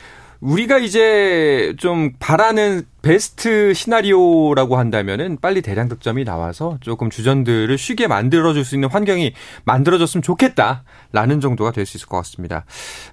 우리가 0.42 0.78
이제 0.78 1.72
좀 1.78 2.12
바라는 2.18 2.82
베스트 3.00 3.72
시나리오라고 3.74 4.76
한다면은 4.76 5.38
빨리 5.40 5.62
대량 5.62 5.88
득점이 5.88 6.24
나와서 6.24 6.78
조금 6.80 7.10
주전들을 7.10 7.78
쉽게 7.78 8.08
만들어줄 8.08 8.64
수 8.64 8.74
있는 8.74 8.88
환경이 8.90 9.34
만들어졌으면 9.64 10.22
좋겠다라는 10.22 11.40
정도가 11.40 11.70
될 11.70 11.86
수 11.86 11.96
있을 11.96 12.08
것 12.08 12.16
같습니다. 12.18 12.64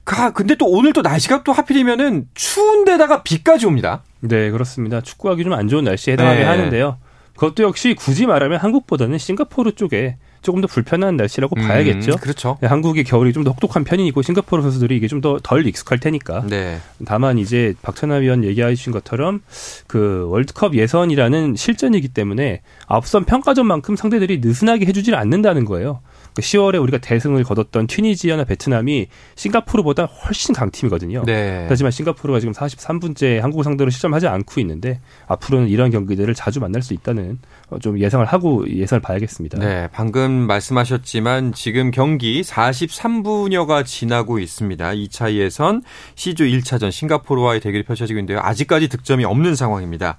가 0.06 0.32
근데 0.32 0.56
또 0.56 0.66
오늘 0.68 0.92
또 0.94 1.02
날씨가 1.02 1.44
또 1.44 1.52
하필이면은 1.54 2.28
추운데다가 2.34 3.22
비까지 3.22 3.68
옵니다. 3.68 4.04
네 4.22 4.50
그렇습니다. 4.50 5.02
축구하기 5.02 5.44
좀 5.44 5.54
안 5.54 5.68
좋은 5.68 5.84
날씨에 5.84 6.14
해당하게 6.14 6.40
네. 6.40 6.46
하는데요. 6.46 6.98
그것도 7.36 7.64
역시 7.64 7.94
굳이 7.96 8.26
말하면 8.26 8.60
한국보다는 8.60 9.18
싱가포르 9.20 9.74
쪽에 9.74 10.18
조금 10.42 10.62
더 10.62 10.68
불편한 10.68 11.18
날씨라고 11.18 11.56
음, 11.58 11.68
봐야겠죠. 11.68 12.16
그렇죠. 12.18 12.58
네, 12.62 12.68
한국의 12.68 13.04
겨울이 13.04 13.34
좀 13.34 13.44
더 13.44 13.52
혹독한 13.52 13.84
편이고 13.84 14.22
싱가포르 14.22 14.62
선수들이 14.62 14.96
이게 14.98 15.08
좀 15.08 15.22
더 15.22 15.40
덜 15.44 15.66
익숙할 15.68 16.00
테니까. 16.00 16.46
네. 16.48 16.80
다만 17.06 17.38
이제 17.38 17.74
박찬하 17.82 18.16
위원 18.18 18.44
얘기하신 18.44 18.92
것처럼 18.94 19.42
그 19.88 20.26
월드컵 20.30 20.76
예선이라는 20.76 21.56
실전이기 21.56 22.10
때문에 22.10 22.62
앞선 22.88 23.26
평가전만큼 23.26 23.96
상대들이 23.96 24.40
느슨하게 24.40 24.86
해주질 24.86 25.16
않는다는 25.16 25.66
거예요. 25.66 26.00
10월에 26.36 26.74
그 26.74 26.78
우리가 26.78 26.98
대승을 27.00 27.44
거뒀던 27.44 27.88
튀니지아나 27.88 28.44
베트남이 28.44 29.08
싱가포르보다 29.36 30.06
훨씬 30.06 30.54
강팀이거든요. 30.54 31.24
네. 31.26 31.66
하지만 31.70 31.92
싱가포르가 31.92 32.40
지금 32.40 32.54
43분째 32.54 33.40
한국 33.40 33.64
상대로 33.64 33.90
시점하지 33.90 34.28
않고 34.28 34.60
있는데 34.62 35.00
앞으로는 35.28 35.68
이런 35.70 35.92
경기들을 35.92 36.34
자주 36.34 36.60
만날 36.60 36.82
수 36.82 36.94
있다는 36.94 37.40
어, 37.70 37.80
좀 37.80 38.00
예상을 38.00 38.26
하고 38.26 38.68
예상을 38.70 39.02
봐야겠습니다. 39.02 39.60
네, 39.60 39.88
방금 39.92 40.32
말씀하셨지만 40.32 41.54
지금 41.54 41.92
경기 41.92 42.42
43분여가 42.42 43.86
지나고 43.86 44.40
있습니다. 44.40 44.90
2차 44.90 45.34
예선 45.34 45.84
C조 46.16 46.46
1차전 46.46 46.92
싱가포르와의 46.92 47.60
대결이 47.60 47.84
펼쳐지고 47.84 48.20
있는데요. 48.20 48.40
아직까지 48.42 48.90
득점이 48.90 49.26
없는 49.26 49.56
상황입니다. 49.56 50.18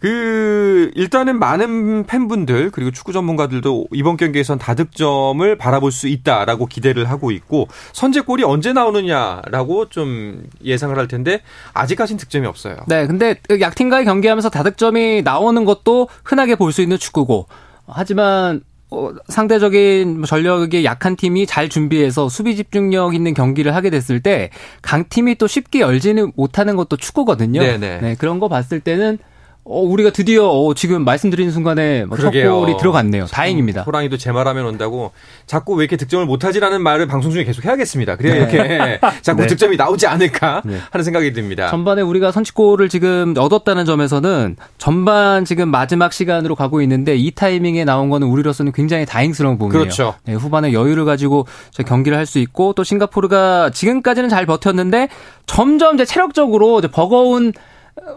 그 0.00 0.90
일단은 0.94 1.38
많은 1.38 2.04
팬분들 2.04 2.70
그리고 2.70 2.90
축구 2.90 3.12
전문가들도 3.12 3.86
이번 3.92 4.16
경기에선 4.16 4.58
다득점을 4.58 5.56
바라볼 5.56 5.90
수 5.92 6.08
있다라고 6.08 6.66
기대를 6.66 7.08
하고 7.08 7.30
있고 7.30 7.68
선제골이 7.92 8.44
언제 8.44 8.72
나오느냐라고 8.72 9.88
좀 9.88 10.44
예상을 10.64 10.96
할 10.98 11.08
텐데 11.08 11.40
아직까지는 11.72 12.18
득점이 12.18 12.46
없어요. 12.46 12.76
네, 12.86 13.06
근데 13.06 13.36
약팀과의 13.58 14.04
경기하면서 14.04 14.50
다득점이 14.50 15.22
나오는 15.22 15.64
것도 15.64 16.08
흔하게 16.24 16.56
볼 16.56 16.74
수 16.74 16.82
있는 16.82 16.98
축구고 16.98 17.46
하지만 17.86 18.60
어, 18.90 19.10
상대적인 19.28 20.24
전력이 20.24 20.84
약한 20.84 21.14
팀이 21.14 21.46
잘 21.46 21.68
준비해서 21.68 22.28
수비 22.28 22.56
집중력 22.56 23.14
있는 23.14 23.32
경기를 23.32 23.74
하게 23.74 23.90
됐을 23.90 24.20
때 24.20 24.50
강팀이 24.82 25.36
또 25.36 25.46
쉽게 25.46 25.80
열지는 25.80 26.32
못하는 26.34 26.74
것도 26.76 26.96
축구거든요. 26.96 27.60
네네. 27.60 28.00
네, 28.00 28.14
그런 28.18 28.40
거 28.40 28.48
봤을 28.48 28.80
때는 28.80 29.18
어, 29.66 29.80
우리가 29.80 30.10
드디어 30.10 30.46
어, 30.46 30.74
지금 30.74 31.04
말씀드리는 31.06 31.50
순간에 31.50 32.04
뭐첫 32.04 32.32
골이 32.32 32.76
들어갔네요. 32.76 33.24
다행입니다. 33.26 33.82
호랑이도 33.82 34.18
제 34.18 34.30
말하면 34.30 34.66
온다고 34.66 35.12
자꾸 35.46 35.74
왜 35.74 35.84
이렇게 35.84 35.96
득점을 35.96 36.26
못하지라는 36.26 36.82
말을 36.82 37.06
방송 37.06 37.30
중에 37.30 37.44
계속 37.44 37.64
해야겠습니다. 37.64 38.16
그래야 38.16 38.34
네. 38.34 38.40
이렇게 38.40 39.00
자꾸 39.22 39.40
네. 39.42 39.46
득점이 39.46 39.76
나오지 39.76 40.06
않을까 40.06 40.60
네. 40.66 40.78
하는 40.90 41.02
생각이 41.02 41.32
듭니다. 41.32 41.68
전반에 41.70 42.02
우리가 42.02 42.30
선취골을 42.30 42.90
지금 42.90 43.32
얻었다는 43.38 43.86
점에서는 43.86 44.56
전반 44.76 45.46
지금 45.46 45.70
마지막 45.70 46.12
시간으로 46.12 46.56
가고 46.56 46.82
있는데 46.82 47.16
이 47.16 47.30
타이밍에 47.30 47.84
나온 47.86 48.10
거는 48.10 48.26
우리로서는 48.26 48.72
굉장히 48.72 49.06
다행스러운 49.06 49.56
부분이에요. 49.56 49.82
그렇죠. 49.82 50.14
네, 50.26 50.34
후반에 50.34 50.74
여유를 50.74 51.06
가지고 51.06 51.46
경기를 51.86 52.18
할 52.18 52.24
수 52.24 52.38
있고 52.38 52.72
또 52.72 52.82
싱가포르가 52.84 53.68
지금까지는 53.70 54.30
잘 54.30 54.46
버텼는데 54.46 55.08
점점 55.44 55.94
이제 55.96 56.06
체력적으로 56.06 56.78
이제 56.78 56.88
버거운 56.88 57.52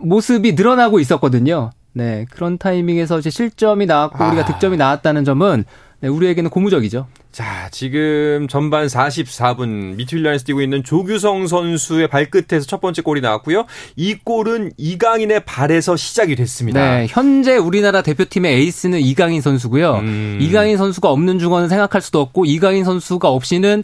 모습이 0.01 0.53
늘어나고 0.53 1.00
있었거든요. 1.00 1.72
네, 1.94 2.25
그런 2.29 2.58
타이밍에서 2.58 3.20
이제 3.20 3.29
실점이 3.29 3.86
나왔고 3.86 4.24
아. 4.24 4.27
우리가 4.27 4.46
득점이 4.46 4.77
나왔다는 4.77 5.25
점은 5.25 5.65
네, 6.00 6.10
우리에게는 6.10 6.51
고무적이죠. 6.51 7.08
자, 7.32 7.70
지금 7.72 8.48
전반 8.48 8.86
44분 8.86 9.96
미투일리안에서 9.96 10.46
뛰고 10.46 10.62
있는 10.62 10.84
조규성 10.84 11.48
선수의 11.48 12.08
발끝에서 12.08 12.65
첫 12.67 12.82
번째 12.82 13.01
골이 13.01 13.22
나왔고요. 13.22 13.65
이 13.96 14.15
골은 14.15 14.72
이강인의 14.77 15.46
발에서 15.46 15.96
시작이 15.96 16.36
됐습니다. 16.36 16.79
네, 16.79 17.08
현재 17.10 17.58
우리나라 17.58 18.01
대표팀의 18.03 18.56
에이스는 18.56 19.00
이강인 19.00 19.41
선수고요. 19.41 19.96
음. 19.96 20.38
이강인 20.39 20.77
선수가 20.77 21.10
없는 21.10 21.39
중원은 21.39 21.67
생각할 21.67 22.01
수도 22.01 22.22
없고 22.22 22.46
이강인 22.46 22.84
선수가 22.84 23.29
없이는 23.29 23.84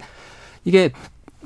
이게 0.66 0.92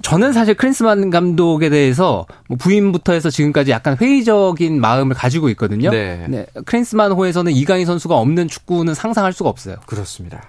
저는 0.02 0.34
사실 0.34 0.56
클린스만 0.56 1.10
감독에 1.10 1.70
대해서 1.70 2.26
뭐 2.48 2.58
부임부터 2.58 3.14
해서 3.14 3.30
지금까지 3.30 3.72
약간 3.72 3.98
회의적인 4.00 4.80
마음을 4.80 5.16
가지고 5.16 5.50
있거든요. 5.50 5.90
네. 5.90 6.26
네. 6.30 6.46
클린스만 6.66 7.12
호에서는 7.12 7.52
이강인 7.52 7.86
선수가 7.86 8.16
없는 8.16 8.48
축구는 8.48 8.94
상상할 8.94 9.34
수가 9.34 9.50
없어요. 9.50 9.78
그렇습니다. 9.86 10.44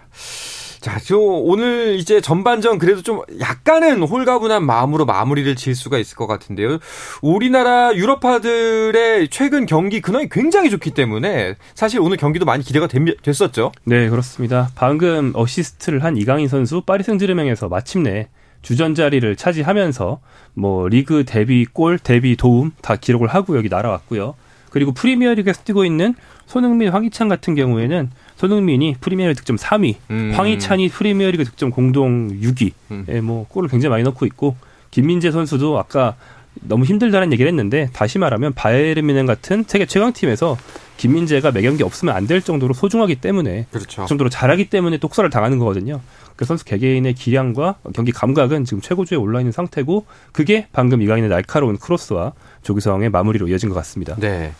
자, 0.80 1.00
저 1.04 1.18
오늘 1.18 1.96
이제 1.98 2.20
전반전 2.20 2.78
그래도 2.78 3.02
좀 3.02 3.22
약간은 3.40 4.02
홀가분한 4.02 4.64
마음으로 4.64 5.06
마무리를 5.06 5.56
지을 5.56 5.74
수가 5.74 5.98
있을 5.98 6.16
것 6.16 6.26
같은데요. 6.28 6.78
우리나라 7.20 7.94
유럽파들의 7.94 9.28
최근 9.28 9.66
경기 9.66 10.00
근황이 10.00 10.28
굉장히 10.30 10.70
좋기 10.70 10.92
때문에 10.92 11.56
사실 11.74 12.00
오늘 12.00 12.16
경기도 12.16 12.44
많이 12.44 12.62
기대가 12.62 12.86
됐었죠. 13.22 13.72
네, 13.84 14.08
그렇습니다. 14.08 14.70
방금 14.76 15.32
어시스트를 15.34 16.04
한 16.04 16.16
이강인 16.16 16.46
선수 16.46 16.80
파리 16.82 17.02
생제르맹에서 17.02 17.68
마침내 17.68 18.28
주전 18.62 18.94
자리를 18.94 19.36
차지하면서 19.36 20.20
뭐 20.54 20.88
리그 20.88 21.24
데뷔 21.24 21.64
골, 21.64 21.98
데뷔 21.98 22.36
도움 22.36 22.72
다 22.82 22.96
기록을 22.96 23.28
하고 23.28 23.56
여기 23.56 23.68
날아왔고요. 23.68 24.34
그리고 24.70 24.92
프리미어리그에서 24.92 25.62
뛰고 25.64 25.84
있는 25.84 26.14
손흥민, 26.46 26.90
황희찬 26.90 27.28
같은 27.28 27.54
경우에는 27.54 28.10
손흥민이 28.36 28.96
프리미어리그 29.00 29.38
득점 29.40 29.56
3위, 29.56 29.96
음. 30.10 30.32
황희찬이 30.34 30.88
프리미어리그 30.88 31.44
득점 31.44 31.70
공동 31.70 32.28
6위. 32.28 32.72
음. 32.90 33.06
예, 33.08 33.20
뭐 33.20 33.46
골을 33.48 33.68
굉장히 33.68 33.90
많이 33.90 34.04
넣고 34.04 34.26
있고 34.26 34.56
김민재 34.90 35.30
선수도 35.30 35.78
아까 35.78 36.16
너무 36.62 36.84
힘들다는 36.84 37.32
얘기를 37.32 37.48
했는데 37.48 37.88
다시 37.92 38.18
말하면 38.18 38.52
바이에른 38.54 39.06
미넨 39.06 39.26
같은 39.26 39.64
세계 39.66 39.86
최강 39.86 40.12
팀에서 40.12 40.56
김민재가 40.96 41.52
매경기 41.52 41.82
없으면 41.82 42.14
안 42.14 42.26
될 42.26 42.42
정도로 42.42 42.74
소중하기 42.74 43.16
때문에 43.16 43.66
그렇죠. 43.70 44.02
그 44.02 44.08
정도로 44.08 44.28
잘하기 44.30 44.68
때문에 44.68 44.98
똑설을 44.98 45.30
당하는 45.30 45.58
거거든요. 45.58 46.00
그 46.36 46.44
선수 46.44 46.64
개개인의 46.64 47.14
기량과 47.14 47.76
경기 47.94 48.12
감각은 48.12 48.64
지금 48.64 48.80
최고조에 48.80 49.16
올라 49.18 49.40
있는 49.40 49.50
상태고 49.50 50.04
그게 50.32 50.68
방금 50.72 51.00
이강인의 51.02 51.30
날카로운 51.30 51.78
크로스와 51.78 52.32
조규성의 52.62 53.10
마무리로 53.10 53.48
이어진 53.48 53.68
것 53.70 53.74
같습니다. 53.76 54.14
네. 54.16 54.52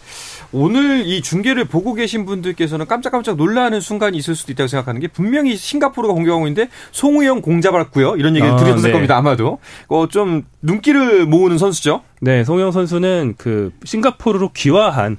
오늘 0.53 1.07
이 1.07 1.21
중계를 1.21 1.65
보고 1.67 1.95
계신 1.95 2.25
분들께서는 2.25 2.87
깜짝깜짝 2.87 3.37
놀라는 3.37 3.81
순간이 3.81 4.17
있을 4.17 4.35
수도 4.35 4.53
있다고 4.53 4.69
생각하는 4.69 5.01
게 5.01 5.09
분명히 5.09 5.57
싱가포르가 5.57 6.15
공격하고 6.15 6.47
있는데 6.47 6.71
송우영 6.93 7.43
공 7.43 7.61
잡았고요. 7.61 8.17
이런 8.17 8.35
얘기를 8.35 8.55
아, 8.55 8.57
드렸을 8.57 8.89
네. 8.89 8.93
겁니다. 8.93 9.17
아마도. 9.17 9.59
어, 9.89 10.09
좀 10.09 10.45
눈길을 10.63 11.27
모으는 11.27 11.59
선수죠. 11.59 12.03
네, 12.21 12.45
송우영 12.45 12.73
선수는 12.73 13.35
그 13.37 13.73
싱가포르로 13.85 14.51
귀화한 14.55 15.19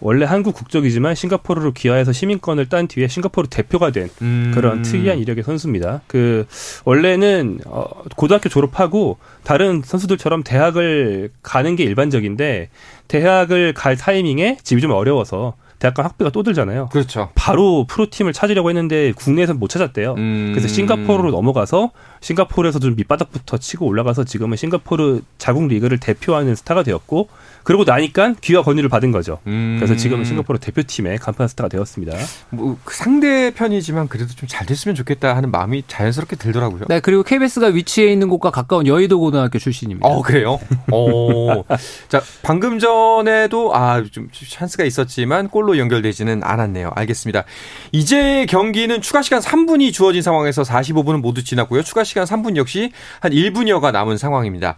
원래 0.00 0.26
한국 0.26 0.54
국적이지만 0.54 1.14
싱가포르로 1.14 1.72
귀화해서 1.72 2.12
시민권을 2.12 2.68
딴 2.68 2.88
뒤에 2.88 3.08
싱가포르 3.08 3.48
대표가 3.48 3.90
된 3.90 4.10
음. 4.22 4.52
그런 4.54 4.82
특이한 4.82 5.18
이력의 5.18 5.44
선수입니다. 5.44 6.02
그 6.06 6.46
원래는 6.84 7.60
어 7.66 7.86
고등학교 8.16 8.48
졸업하고 8.48 9.18
다른 9.42 9.82
선수들처럼 9.84 10.42
대학을 10.42 11.30
가는 11.42 11.76
게 11.76 11.84
일반적인데 11.84 12.68
대학을 13.08 13.72
갈 13.74 13.96
타이밍에 13.96 14.58
집이 14.62 14.80
좀 14.80 14.90
어려워서 14.90 15.54
대학간 15.78 16.04
학비가 16.06 16.30
또 16.30 16.42
들잖아요. 16.42 16.88
그렇죠. 16.90 17.28
바로 17.34 17.84
프로팀을 17.86 18.32
찾으려고 18.32 18.70
했는데 18.70 19.12
국내에서 19.12 19.54
못 19.54 19.68
찾았대요. 19.68 20.14
음. 20.16 20.52
그래서 20.54 20.68
싱가포르로 20.68 21.30
넘어가서 21.30 21.90
싱가포르에서 22.24 22.78
좀 22.78 22.96
밑바닥부터 22.96 23.58
치고 23.58 23.86
올라가서 23.86 24.24
지금은 24.24 24.56
싱가포르 24.56 25.20
자국 25.36 25.68
리그를 25.68 25.98
대표하는 25.98 26.54
스타가 26.54 26.82
되었고 26.82 27.28
그러고 27.64 27.84
나니까 27.84 28.34
귀화 28.40 28.62
권유를 28.62 28.88
받은 28.88 29.10
거죠. 29.12 29.40
음. 29.46 29.76
그래서 29.78 29.94
지금은 29.96 30.24
싱가포르 30.24 30.58
대표팀의 30.58 31.18
간판 31.18 31.48
스타가 31.48 31.68
되었습니다. 31.68 32.16
뭐그 32.50 32.94
상대편이지만 32.94 34.08
그래도 34.08 34.32
좀 34.34 34.48
잘 34.54 34.66
됐으면 34.66 34.94
좋겠다 34.94 35.34
하는 35.34 35.50
마음이 35.50 35.82
자연스럽게 35.88 36.36
들더라고요. 36.36 36.84
네, 36.88 37.00
그리고 37.00 37.24
KBS가 37.24 37.68
위치해 37.68 38.12
있는 38.12 38.28
곳과 38.28 38.52
가까운 38.52 38.86
여의도 38.86 39.18
고등학교 39.18 39.58
출신입니다. 39.58 40.06
어, 40.06 40.22
그래요? 40.22 40.60
어. 40.92 41.64
자, 42.08 42.22
방금 42.42 42.78
전에도 42.78 43.74
아, 43.74 44.04
좀 44.12 44.28
찬스가 44.32 44.84
있었지만 44.84 45.48
골로 45.48 45.76
연결되지는 45.76 46.42
않았네요. 46.44 46.92
알겠습니다. 46.94 47.42
이제 47.90 48.46
경기는 48.48 49.00
추가 49.00 49.22
시간 49.22 49.40
3분이 49.40 49.92
주어진 49.92 50.22
상황에서 50.22 50.62
45분은 50.62 51.20
모두 51.20 51.42
지났고요. 51.42 51.82
추가 51.82 52.04
시간 52.04 52.13
3분 52.22 52.56
역시 52.56 52.92
한 53.20 53.32
1분여가 53.32 53.90
남은 53.90 54.16
상황입니다. 54.16 54.76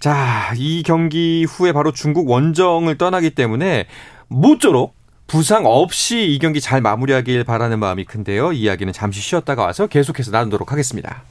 자, 0.00 0.52
이 0.56 0.82
경기 0.82 1.44
후에 1.44 1.72
바로 1.72 1.92
중국 1.92 2.28
원정을 2.28 2.98
떠나기 2.98 3.30
때문에 3.30 3.86
모쪼록 4.26 4.94
부상 5.26 5.64
없이 5.64 6.34
이 6.34 6.38
경기 6.38 6.60
잘 6.60 6.80
마무리하길 6.80 7.44
바라는 7.44 7.78
마음이 7.78 8.04
큰데요. 8.04 8.52
이야기는 8.52 8.92
잠시 8.92 9.20
쉬었다가 9.20 9.62
와서 9.62 9.86
계속해서 9.86 10.30
나누도록 10.30 10.72
하겠습니다. 10.72 11.22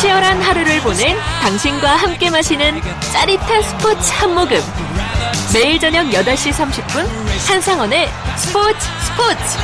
치열한 0.00 0.40
하루를 0.42 0.80
보낸 0.80 1.16
당신과 1.42 1.96
함께 1.96 2.30
마시는 2.30 2.80
짜릿한 3.12 3.62
스포츠 3.62 4.12
한 4.12 4.34
모금. 4.34 4.93
매일 5.52 5.78
저녁 5.78 6.06
8시 6.06 6.50
30분 6.52 7.06
한상원의 7.48 8.08
스포츠 8.36 8.78
스포츠. 9.06 9.58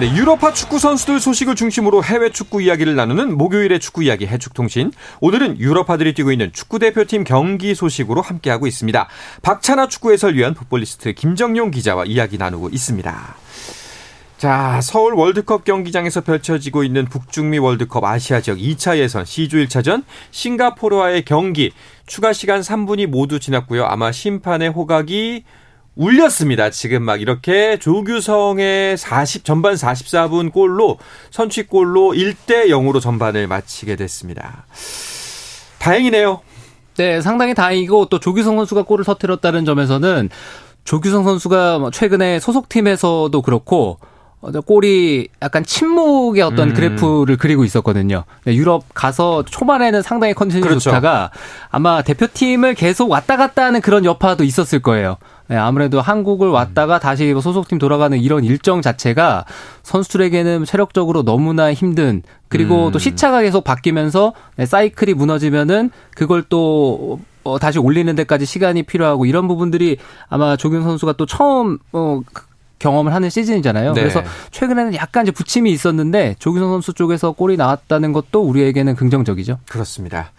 네, 0.00 0.10
유럽파 0.16 0.54
축구 0.54 0.78
선수들 0.78 1.20
소식을 1.20 1.56
중심으로 1.56 2.02
해외 2.02 2.30
축구 2.30 2.62
이야기를 2.62 2.96
나누는 2.96 3.36
목요일의 3.36 3.80
축구 3.80 4.02
이야기 4.02 4.26
해축통신. 4.26 4.92
오늘은 5.20 5.60
유럽파들이 5.60 6.14
뛰고 6.14 6.32
있는 6.32 6.52
축구 6.54 6.78
대표팀 6.78 7.24
경기 7.24 7.74
소식으로 7.74 8.22
함께하고 8.22 8.66
있습니다. 8.66 9.08
박찬아 9.42 9.88
축구 9.88 10.12
해설위원 10.12 10.54
fut볼리스트 10.54 11.12
김정용 11.12 11.70
기자와 11.70 12.06
이야기 12.06 12.38
나누고 12.38 12.70
있습니다. 12.70 13.36
자, 14.40 14.80
서울 14.82 15.12
월드컵 15.12 15.64
경기장에서 15.64 16.22
펼쳐지고 16.22 16.82
있는 16.82 17.04
북중미 17.04 17.58
월드컵 17.58 18.02
아시아 18.04 18.40
지역 18.40 18.56
2차 18.56 18.96
예선 18.96 19.26
C조 19.26 19.58
1차전 19.58 20.02
싱가포르와의 20.30 21.26
경기 21.26 21.72
추가 22.06 22.32
시간 22.32 22.62
3분이 22.62 23.04
모두 23.04 23.38
지났고요. 23.38 23.84
아마 23.84 24.12
심판의 24.12 24.70
호각이 24.70 25.44
울렸습니다. 25.94 26.70
지금 26.70 27.02
막 27.02 27.20
이렇게 27.20 27.78
조규성의 27.78 28.96
40 28.96 29.44
전반 29.44 29.74
44분 29.74 30.50
골로 30.50 30.96
선취골로 31.32 32.12
1대 32.14 32.68
0으로 32.68 32.98
전반을 32.98 33.46
마치게 33.46 33.96
됐습니다. 33.96 34.64
다행이네요. 35.80 36.40
네, 36.96 37.20
상당히 37.20 37.52
다행이고 37.52 38.06
또 38.06 38.18
조규성 38.18 38.56
선수가 38.56 38.84
골을 38.84 39.04
터뜨렸다는 39.04 39.66
점에서는 39.66 40.30
조규성 40.84 41.24
선수가 41.24 41.78
뭐 41.78 41.90
최근에 41.90 42.40
소속팀에서도 42.40 43.42
그렇고 43.42 43.98
골이 44.66 45.28
약간 45.42 45.64
침묵의 45.64 46.42
어떤 46.42 46.70
음. 46.70 46.74
그래프를 46.74 47.36
그리고 47.36 47.64
있었거든요. 47.64 48.24
네, 48.44 48.54
유럽 48.54 48.84
가서 48.94 49.44
초반에는 49.44 50.00
상당히 50.02 50.32
컨디션이 50.32 50.62
그렇죠. 50.62 50.80
좋다가 50.80 51.30
아마 51.70 52.00
대표팀을 52.02 52.74
계속 52.74 53.10
왔다 53.10 53.36
갔다 53.36 53.64
하는 53.64 53.80
그런 53.82 54.04
여파도 54.04 54.44
있었을 54.44 54.80
거예요. 54.80 55.18
네, 55.48 55.56
아무래도 55.56 56.00
한국을 56.00 56.48
왔다가 56.48 56.98
다시 56.98 57.32
소속팀 57.34 57.78
돌아가는 57.78 58.16
이런 58.16 58.44
일정 58.44 58.80
자체가 58.80 59.44
선수들에게는 59.82 60.64
체력적으로 60.64 61.22
너무나 61.22 61.74
힘든 61.74 62.22
그리고 62.48 62.86
음. 62.86 62.92
또 62.92 62.98
시차가 62.98 63.42
계속 63.42 63.62
바뀌면서 63.62 64.32
네, 64.56 64.64
사이클이 64.64 65.14
무너지면은 65.14 65.90
그걸 66.14 66.44
또 66.48 67.20
어, 67.42 67.58
다시 67.58 67.78
올리는 67.78 68.14
데까지 68.14 68.46
시간이 68.46 68.84
필요하고 68.84 69.26
이런 69.26 69.48
부분들이 69.48 69.96
아마 70.28 70.56
조경 70.56 70.82
선수가 70.82 71.14
또 71.14 71.26
처음 71.26 71.78
어, 71.92 72.20
경험을 72.80 73.14
하는 73.14 73.30
시즌이잖아요. 73.30 73.92
네. 73.92 74.00
그래서 74.00 74.24
최근에는 74.50 74.94
약간 74.94 75.24
이제 75.24 75.30
부침이 75.30 75.70
있었는데 75.70 76.34
조규성 76.40 76.70
선수 76.72 76.92
쪽에서 76.92 77.30
골이 77.32 77.56
나왔다는 77.56 78.12
것도 78.12 78.42
우리에게는 78.42 78.96
긍정적이죠. 78.96 79.58
그렇습니다. 79.68 80.32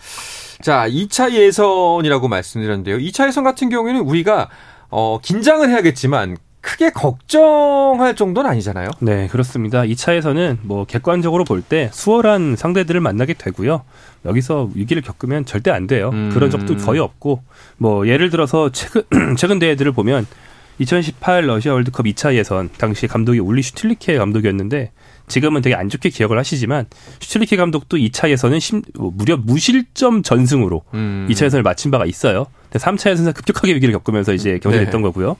자, 0.62 0.88
2차 0.89 1.32
예선이라고 1.32 2.27
말씀드렸는데요. 2.27 2.97
2차 2.97 3.27
예선 3.30 3.43
같은 3.45 3.69
경우에는 3.69 4.01
우리가 4.01 4.49
어, 4.89 5.19
긴장을 5.21 5.67
해야겠지만 5.69 6.36
크게 6.60 6.91
걱정할 6.91 8.15
정도는 8.15 8.47
아니잖아요. 8.51 8.89
네, 8.99 9.27
그렇습니다. 9.27 9.82
2차에서는 9.82 10.58
뭐 10.62 10.86
객관적으로 10.86 11.43
볼 11.43 11.62
때 11.63 11.89
수월한 11.93 12.56
상대들을 12.56 12.99
만나게 13.01 13.34
되고요. 13.34 13.82
여기서 14.25 14.69
위기를 14.75 15.01
겪으면 15.01 15.45
절대 15.45 15.71
안 15.71 15.88
돼요. 15.88 16.10
음. 16.13 16.30
그런 16.34 16.51
적도 16.51 16.75
거의 16.77 16.99
없고 16.99 17.41
뭐 17.77 18.08
예를 18.08 18.30
들어서 18.30 18.69
최근 18.71 19.04
최근 19.38 19.58
대회들을 19.58 19.91
보면 19.93 20.27
2018 20.81 21.45
러시아 21.45 21.73
월드컵 21.73 22.05
2차 22.07 22.33
예선 22.33 22.69
당시 22.77 23.07
감독이 23.07 23.39
울리 23.39 23.61
슈틸리케 23.61 24.17
감독이었는데 24.17 24.91
지금은 25.27 25.61
되게 25.61 25.75
안 25.75 25.89
좋게 25.89 26.09
기억을 26.09 26.37
하시지만 26.39 26.87
슈틸리케 27.19 27.55
감독도 27.55 27.97
2차 27.97 28.29
예선은 28.29 28.59
심, 28.59 28.81
무려 28.95 29.37
무실점 29.37 30.23
전승으로 30.23 30.83
음. 30.93 31.27
2차 31.29 31.45
예선을 31.45 31.63
마친 31.63 31.91
바가 31.91 32.05
있어요. 32.05 32.47
근데 32.69 32.83
3차 32.83 33.11
예선에서 33.11 33.31
급격하게 33.33 33.75
위기를 33.75 33.93
겪으면서 33.93 34.33
이제 34.33 34.59
경질했던 34.59 35.01
네. 35.01 35.07
거고요. 35.07 35.37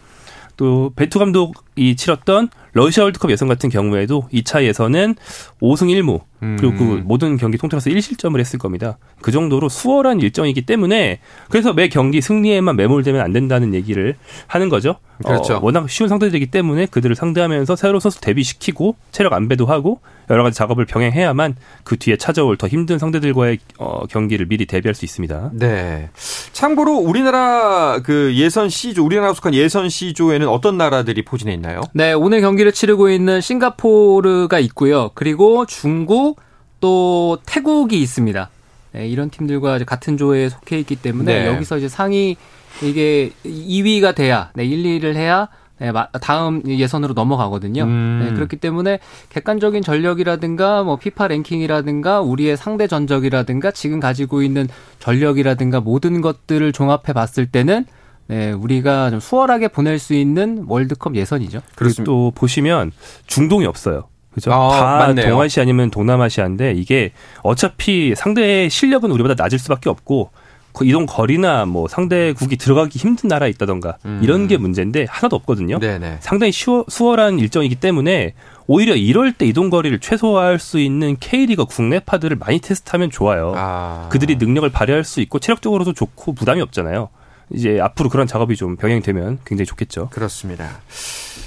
또 0.58 0.92
베투 0.96 1.18
감독 1.18 1.56
이 1.76 1.96
치렀던 1.96 2.50
러시아 2.74 3.04
월드컵 3.04 3.32
예선 3.32 3.48
같은 3.48 3.70
경우에도 3.70 4.28
2차 4.32 4.64
예선은 4.64 5.16
5승 5.62 5.88
1무 5.88 6.22
그리고 6.58 6.76
그 6.76 6.84
음. 6.84 7.04
모든 7.06 7.38
경기 7.38 7.58
통틀어서 7.58 7.92
1실점을 7.92 8.40
했을 8.40 8.58
겁니다. 8.58 8.98
그 9.22 9.32
정도로 9.32 9.70
수월한 9.70 10.22
일정이기 10.22 10.64
때문에 10.64 11.20
그래서 11.50 11.72
매 11.72 11.88
경기 11.88 12.20
승리에만 12.20 12.76
매몰되면 12.76 13.22
안 13.22 13.32
된다는 13.32 13.76
얘기를 13.76 14.16
하는 14.48 14.70
거죠. 14.70 14.96
그렇죠. 15.24 15.58
어, 15.58 15.60
워낙 15.62 15.88
쉬운 15.88 16.10
상대들이기 16.10 16.48
때문에 16.48 16.88
그들을 16.88 17.16
상대하면서 17.16 17.76
새로 17.76 18.00
선수 18.00 18.22
대비시키고 18.22 18.96
체력 19.12 19.34
안배도 19.34 19.68
하고 19.68 20.00
여러 20.32 20.42
가지 20.42 20.58
작업을 20.58 20.86
병행해야만 20.86 21.58
그 21.84 21.98
뒤에 21.98 22.16
찾아올 22.18 22.58
더 22.58 22.68
힘든 22.68 22.98
상대들과의 22.98 23.60
어, 23.78 24.08
경기를 24.08 24.48
미리 24.48 24.66
대비할 24.66 24.96
수 24.96 25.06
있습니다. 25.06 25.52
네. 25.54 26.10
참고로 26.54 26.96
우리나라 26.96 28.00
그 28.02 28.34
예선 28.36 28.70
C조, 28.70 29.06
우리나라가 29.06 29.36
속한 29.36 29.54
예선 29.54 29.90
C조에는 29.90 30.48
어떤 30.48 30.78
나라들이 30.78 31.24
포진해 31.24 31.54
있나요? 31.62 31.82
네, 31.94 32.14
오늘 32.14 32.42
경기를 32.42 32.72
치르고 32.72 33.10
있는 33.10 33.40
싱가포르가 33.40 34.60
있고요. 34.60 35.12
그리고 35.14 35.66
중국 35.66 36.40
또 36.80 37.38
태국이 37.46 38.02
있습니다. 38.02 38.50
네, 38.94 39.08
이런 39.08 39.30
팀들과 39.30 39.80
같은 39.86 40.18
조에 40.18 40.50
속해 40.50 40.80
있기 40.80 40.98
때문에 40.98 41.44
네. 41.44 41.48
여기서 41.48 41.78
이제 41.78 41.88
상위 41.88 42.36
이게 42.82 43.32
2위가 43.46 44.16
돼야 44.16 44.50
네, 44.56 44.66
1, 44.66 44.84
2위를 44.84 45.16
해야 45.16 45.48
네, 45.80 45.92
마- 45.92 46.08
다음 46.22 46.62
예선으로 46.68 47.14
넘어가거든요. 47.14 47.84
음. 47.84 48.26
네, 48.28 48.34
그렇기 48.36 48.58
때문에 48.58 49.00
객관적인 49.30 49.82
전력이라든가 49.82 50.84
뭐 50.84 50.98
피파 50.98 51.28
랭킹이라든가 51.28 52.22
우리의 52.22 52.58
상대 52.58 52.88
전적이라든가 52.88 53.72
지금 53.72 54.00
가지고 54.00 54.44
있는 54.44 54.68
전력이라든가 55.00 55.80
모든 55.80 56.22
것들을 56.22 56.72
종합해 56.72 57.14
봤을 57.14 57.48
때는 57.48 57.86
네, 58.32 58.54
우리가 58.54 59.10
좀 59.10 59.20
수월하게 59.20 59.68
보낼 59.68 60.00
수 60.00 60.14
있는 60.14 60.64
월드컵 60.66 61.18
예선이죠. 61.18 61.60
그리고 61.76 62.04
또 62.06 62.32
보시면 62.34 62.94
중동이 63.28 63.66
없어요. 63.66 64.06
그죠? 64.34 64.54
아, 64.54 64.70
다 64.70 64.98
맞네요. 65.08 65.30
동아시아 65.30 65.64
아니면 65.64 65.92
동남아시아인데 65.92 66.72
이게 66.72 67.12
어차피 67.44 68.16
상대의 68.16 68.70
실력은 68.70 69.12
우리보다 69.12 69.36
낮을 69.38 69.60
수밖에 69.60 69.90
없고 69.90 70.30
그 70.72 70.86
이동 70.86 71.06
거리나 71.06 71.66
뭐 71.66 71.90
상대국이 71.90 72.56
들어가기 72.56 72.98
힘든 72.98 73.28
나라에 73.28 73.50
있다던가 73.50 73.98
음. 74.06 74.22
이런 74.24 74.48
게 74.48 74.56
문제인데 74.56 75.08
하나도 75.10 75.36
없거든요. 75.36 75.80
네네. 75.80 76.20
상당히 76.22 76.54
쉬워, 76.54 76.86
수월한 76.88 77.38
일정이기 77.38 77.76
때문에 77.76 78.34
오히려 78.66 78.96
이럴 78.96 79.34
때 79.34 79.46
이동 79.46 79.70
거리를 79.70 80.00
최소화할 80.00 80.58
수 80.58 80.80
있는 80.80 81.18
K리그 81.20 81.66
국내파들을 81.66 82.38
많이 82.38 82.60
테스트하면 82.60 83.10
좋아요. 83.10 83.52
아. 83.58 84.08
그들이 84.10 84.38
능력을 84.38 84.70
발휘할 84.70 85.04
수 85.04 85.20
있고 85.20 85.40
체력적으로도 85.40 85.92
좋고 85.92 86.32
부담이 86.32 86.62
없잖아요. 86.62 87.10
이제 87.54 87.80
앞으로 87.80 88.10
그런 88.10 88.28
작업이 88.28 88.56
좀 88.56 88.76
병행되면 88.76 89.40
굉장히 89.46 89.66
좋겠죠. 89.66 90.10
그렇습니다. 90.10 90.82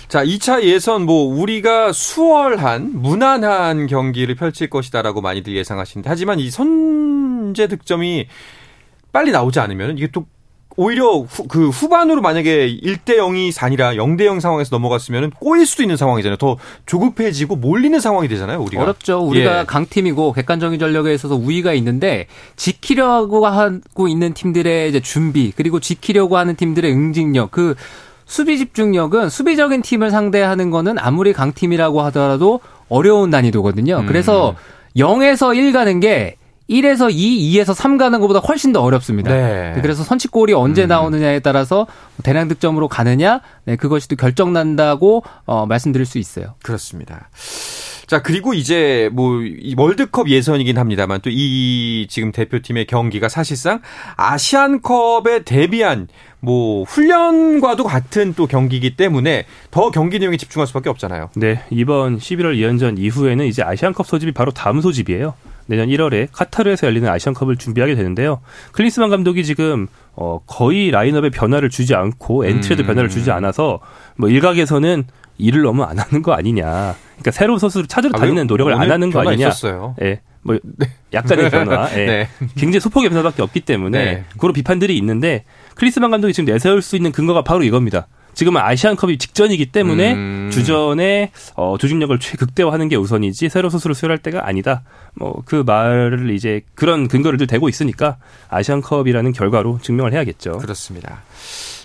자, 0.09 0.25
2차 0.25 0.63
예선 0.63 1.07
뭐 1.07 1.25
우리가 1.35 1.93
수월한 1.93 2.93
무난한 2.95 3.87
경기를 3.87 4.35
펼칠 4.35 4.71
것이다라고 4.71 5.21
많이들 5.21 5.55
예상하시는데 5.57 6.09
하지만 6.09 6.39
이 6.39 6.51
선제 6.51 7.67
득점이 7.69 8.29
빨리 9.13 9.31
나오지 9.33 9.61
않으면 9.61 9.97
이게 9.99 10.09
또 10.09 10.27
오히려 10.77 11.19
후, 11.19 11.47
그 11.47 11.69
후반으로 11.69 12.21
만약에 12.21 12.77
1대 12.77 13.17
0이 13.17 13.53
아니라 13.63 13.93
0대 13.93 14.25
0 14.25 14.41
상황에서 14.41 14.75
넘어갔으면 14.75 15.31
꼬일 15.39 15.67
수도 15.67 15.83
있는 15.83 15.97
상황이잖아요. 15.97 16.37
더 16.37 16.57
조급해지고 16.87 17.57
몰리는 17.57 17.99
상황이 18.01 18.29
되잖아요, 18.29 18.61
우리가. 18.61 18.83
어렵죠. 18.83 19.21
우리가 19.21 19.61
예. 19.61 19.65
강팀이고 19.65 20.33
객관적인 20.33 20.79
전력에 20.79 21.15
있어서 21.15 21.37
우위가 21.37 21.75
있는데 21.75 22.27
지키려고 22.57 23.47
하고 23.47 24.09
있는 24.09 24.35
팀들의 24.35 24.89
이제 24.89 25.01
준비 25.01 25.53
그리고 25.55 25.81
지키려고 25.81 26.37
하는 26.37 26.57
팀들의 26.57 26.91
응징력 26.91 27.51
그 27.51 27.75
수비 28.27 28.59
집중력은 28.59 29.29
수비적인 29.29 29.83
팀을 29.83 30.11
상대하는 30.11 30.71
거는 30.71 30.99
아무리 30.99 31.33
강팀이라고 31.33 32.03
하더라도 32.03 32.61
어려운 32.89 33.31
난이도거든요. 33.31 34.01
음. 34.01 34.07
그래서 34.07 34.55
0에서 34.97 35.57
1 35.57 35.73
가는 35.73 36.01
게 36.01 36.37
1에서 36.69 37.11
2, 37.13 37.53
2에서 37.59 37.75
3 37.75 37.99
가는 37.99 38.21
것보다 38.21 38.41
훨씬 38.41 38.73
더 38.73 38.81
어렵습니다. 38.81 39.31
네. 39.33 39.79
그래서 39.83 40.03
선취골이 40.03 40.55
언제 40.55 40.85
음. 40.85 40.89
나오느냐에 40.89 41.41
따라서 41.41 41.87
대량 42.23 42.49
득점으로 42.49 42.89
가느냐, 42.89 43.41
네, 43.65 43.77
그것이 43.77 44.09
또 44.09 44.17
결정난다고 44.17 45.25
어, 45.45 45.67
말씀드릴 45.67 46.07
수 46.07 46.19
있어요. 46.19 46.55
그렇습니다. 46.63 47.29
자, 48.07 48.21
그리고 48.23 48.53
이제 48.53 49.09
뭐이 49.13 49.75
월드컵 49.77 50.29
예선이긴 50.29 50.77
합니다만 50.79 51.21
또 51.23 51.31
이 51.31 52.07
지금 52.09 52.33
대표팀의 52.33 52.87
경기가 52.87 53.29
사실상 53.29 53.81
아시안컵에 54.17 55.45
대비한 55.45 56.09
뭐 56.41 56.85
훈련과도 56.85 57.85
같은 57.85 58.35
또 58.35 58.47
경기이기 58.47 58.97
때문에 58.97 59.47
더 59.71 59.91
경기 59.91 60.19
내용에 60.19 60.37
집중할 60.37 60.67
수밖에 60.67 60.91
없잖아요. 60.91 61.31
네, 61.37 61.63
이번 61.71 62.19
11월 62.19 62.57
2연전 62.57 62.99
이후에는 62.99 63.47
이제 63.47 63.63
아시안컵 63.63 64.07
소집이 64.07 64.33
바로 64.33 64.53
다음 64.53 64.81
소집이에요. 64.81 65.35
내년 65.67 65.89
1월에 65.89 66.29
카타르에서 66.33 66.87
열리는 66.87 67.09
아시안컵을 67.09 67.57
준비하게 67.57 67.95
되는데요. 67.95 68.41
클린스만 68.73 69.11
감독이 69.11 69.45
지금 69.45 69.87
어 70.15 70.41
거의 70.47 70.91
라인업에 70.91 71.31
변화를 71.31 71.71
주지 71.71 71.95
않고 71.95 72.45
엔트리에도 72.47 72.85
음. 72.85 72.87
변화를 72.87 73.09
주지 73.09 73.31
않아서 73.31 73.81
뭐 74.17 74.29
일각에서는 74.29 75.05
일을 75.39 75.63
너무 75.63 75.83
안 75.83 75.99
하는 75.99 76.23
거 76.23 76.33
아니냐. 76.33 76.95
그러니까 77.13 77.31
새로운 77.31 77.59
선수를 77.59 77.87
찾으러 77.87 78.13
아, 78.15 78.19
다니는 78.21 78.43
왜 78.43 78.45
노력을 78.45 78.73
안 78.73 78.91
하는 78.91 79.11
거 79.11 79.21
아니냐. 79.21 79.49
있었어요. 79.49 79.97
예. 80.03 80.21
뭐 80.43 80.59
약간의 81.13 81.51
변화. 81.51 81.91
예. 81.99 82.07
네. 82.07 82.29
굉장히 82.57 82.81
소폭의 82.81 83.09
변화밖에 83.11 83.43
없기 83.43 83.61
때문에 83.61 84.05
네. 84.05 84.25
그런 84.39 84.53
비판들이 84.53 84.97
있는데 84.99 85.45
클린스만 85.75 86.11
감독이 86.11 86.33
지금 86.33 86.53
내세울 86.53 86.83
수 86.83 86.97
있는 86.97 87.11
근거가 87.13 87.43
바로 87.43 87.65
이겁니다. 87.65 88.07
지금은 88.35 88.61
아시안컵이 88.61 89.19
직전이기 89.19 89.67
때문에 89.67 90.15
음. 90.15 90.51
주전의 90.53 91.31
어, 91.55 91.77
조직력을 91.79 92.19
최극대화하는 92.19 92.89
게 92.89 92.97
우선이지 92.97 93.49
새로 93.49 93.71
선수를 93.71 93.95
수혈할 93.95 94.19
때가 94.19 94.47
아니다. 94.47 94.83
뭐 95.15 95.35
그 95.45 95.63
말을 95.65 96.31
이제 96.35 96.63
그런 96.75 97.07
근거를 97.09 97.39
들 97.39 97.47
대고 97.47 97.69
있으니까 97.69 98.17
아시안컵이라는 98.49 99.33
결과로 99.33 99.79
증명을 99.83 100.13
해야겠죠. 100.13 100.59
그렇습니다. 100.59 101.23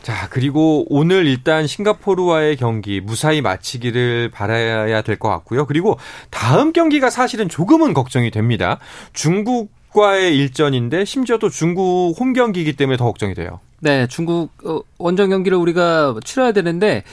자, 0.02 0.28
그리고 0.30 0.86
오늘 0.90 1.28
일단 1.28 1.68
싱가포르와의 1.68 2.56
경기 2.58 3.02
무사히 3.02 3.42
마치기를 3.42 4.32
바라야 4.32 5.02
될 5.02 5.18
것 5.20 5.28
같고요. 5.30 5.66
그리고 5.68 6.00
다음 6.30 6.72
경기가 6.72 7.10
사실은 7.10 7.50
조금은 7.50 7.94
걱정이 7.94 8.32
됩니다. 8.32 8.80
중국 9.14 9.72
과의 9.94 10.38
일전인데 10.38 11.04
심지어 11.06 11.38
또 11.38 11.50
중국 11.50 12.16
홈 12.20 12.34
경기이기 12.34 12.74
때문에 12.74 12.96
더 12.98 13.06
걱정이 13.06 13.34
돼요. 13.34 13.60
네, 13.82 14.08
중국 14.08 14.52
어, 14.66 14.82
원정 14.98 15.30
경기를 15.30 15.58
우리가 15.58 16.16
치러야 16.24 16.52
되는데 16.52 17.04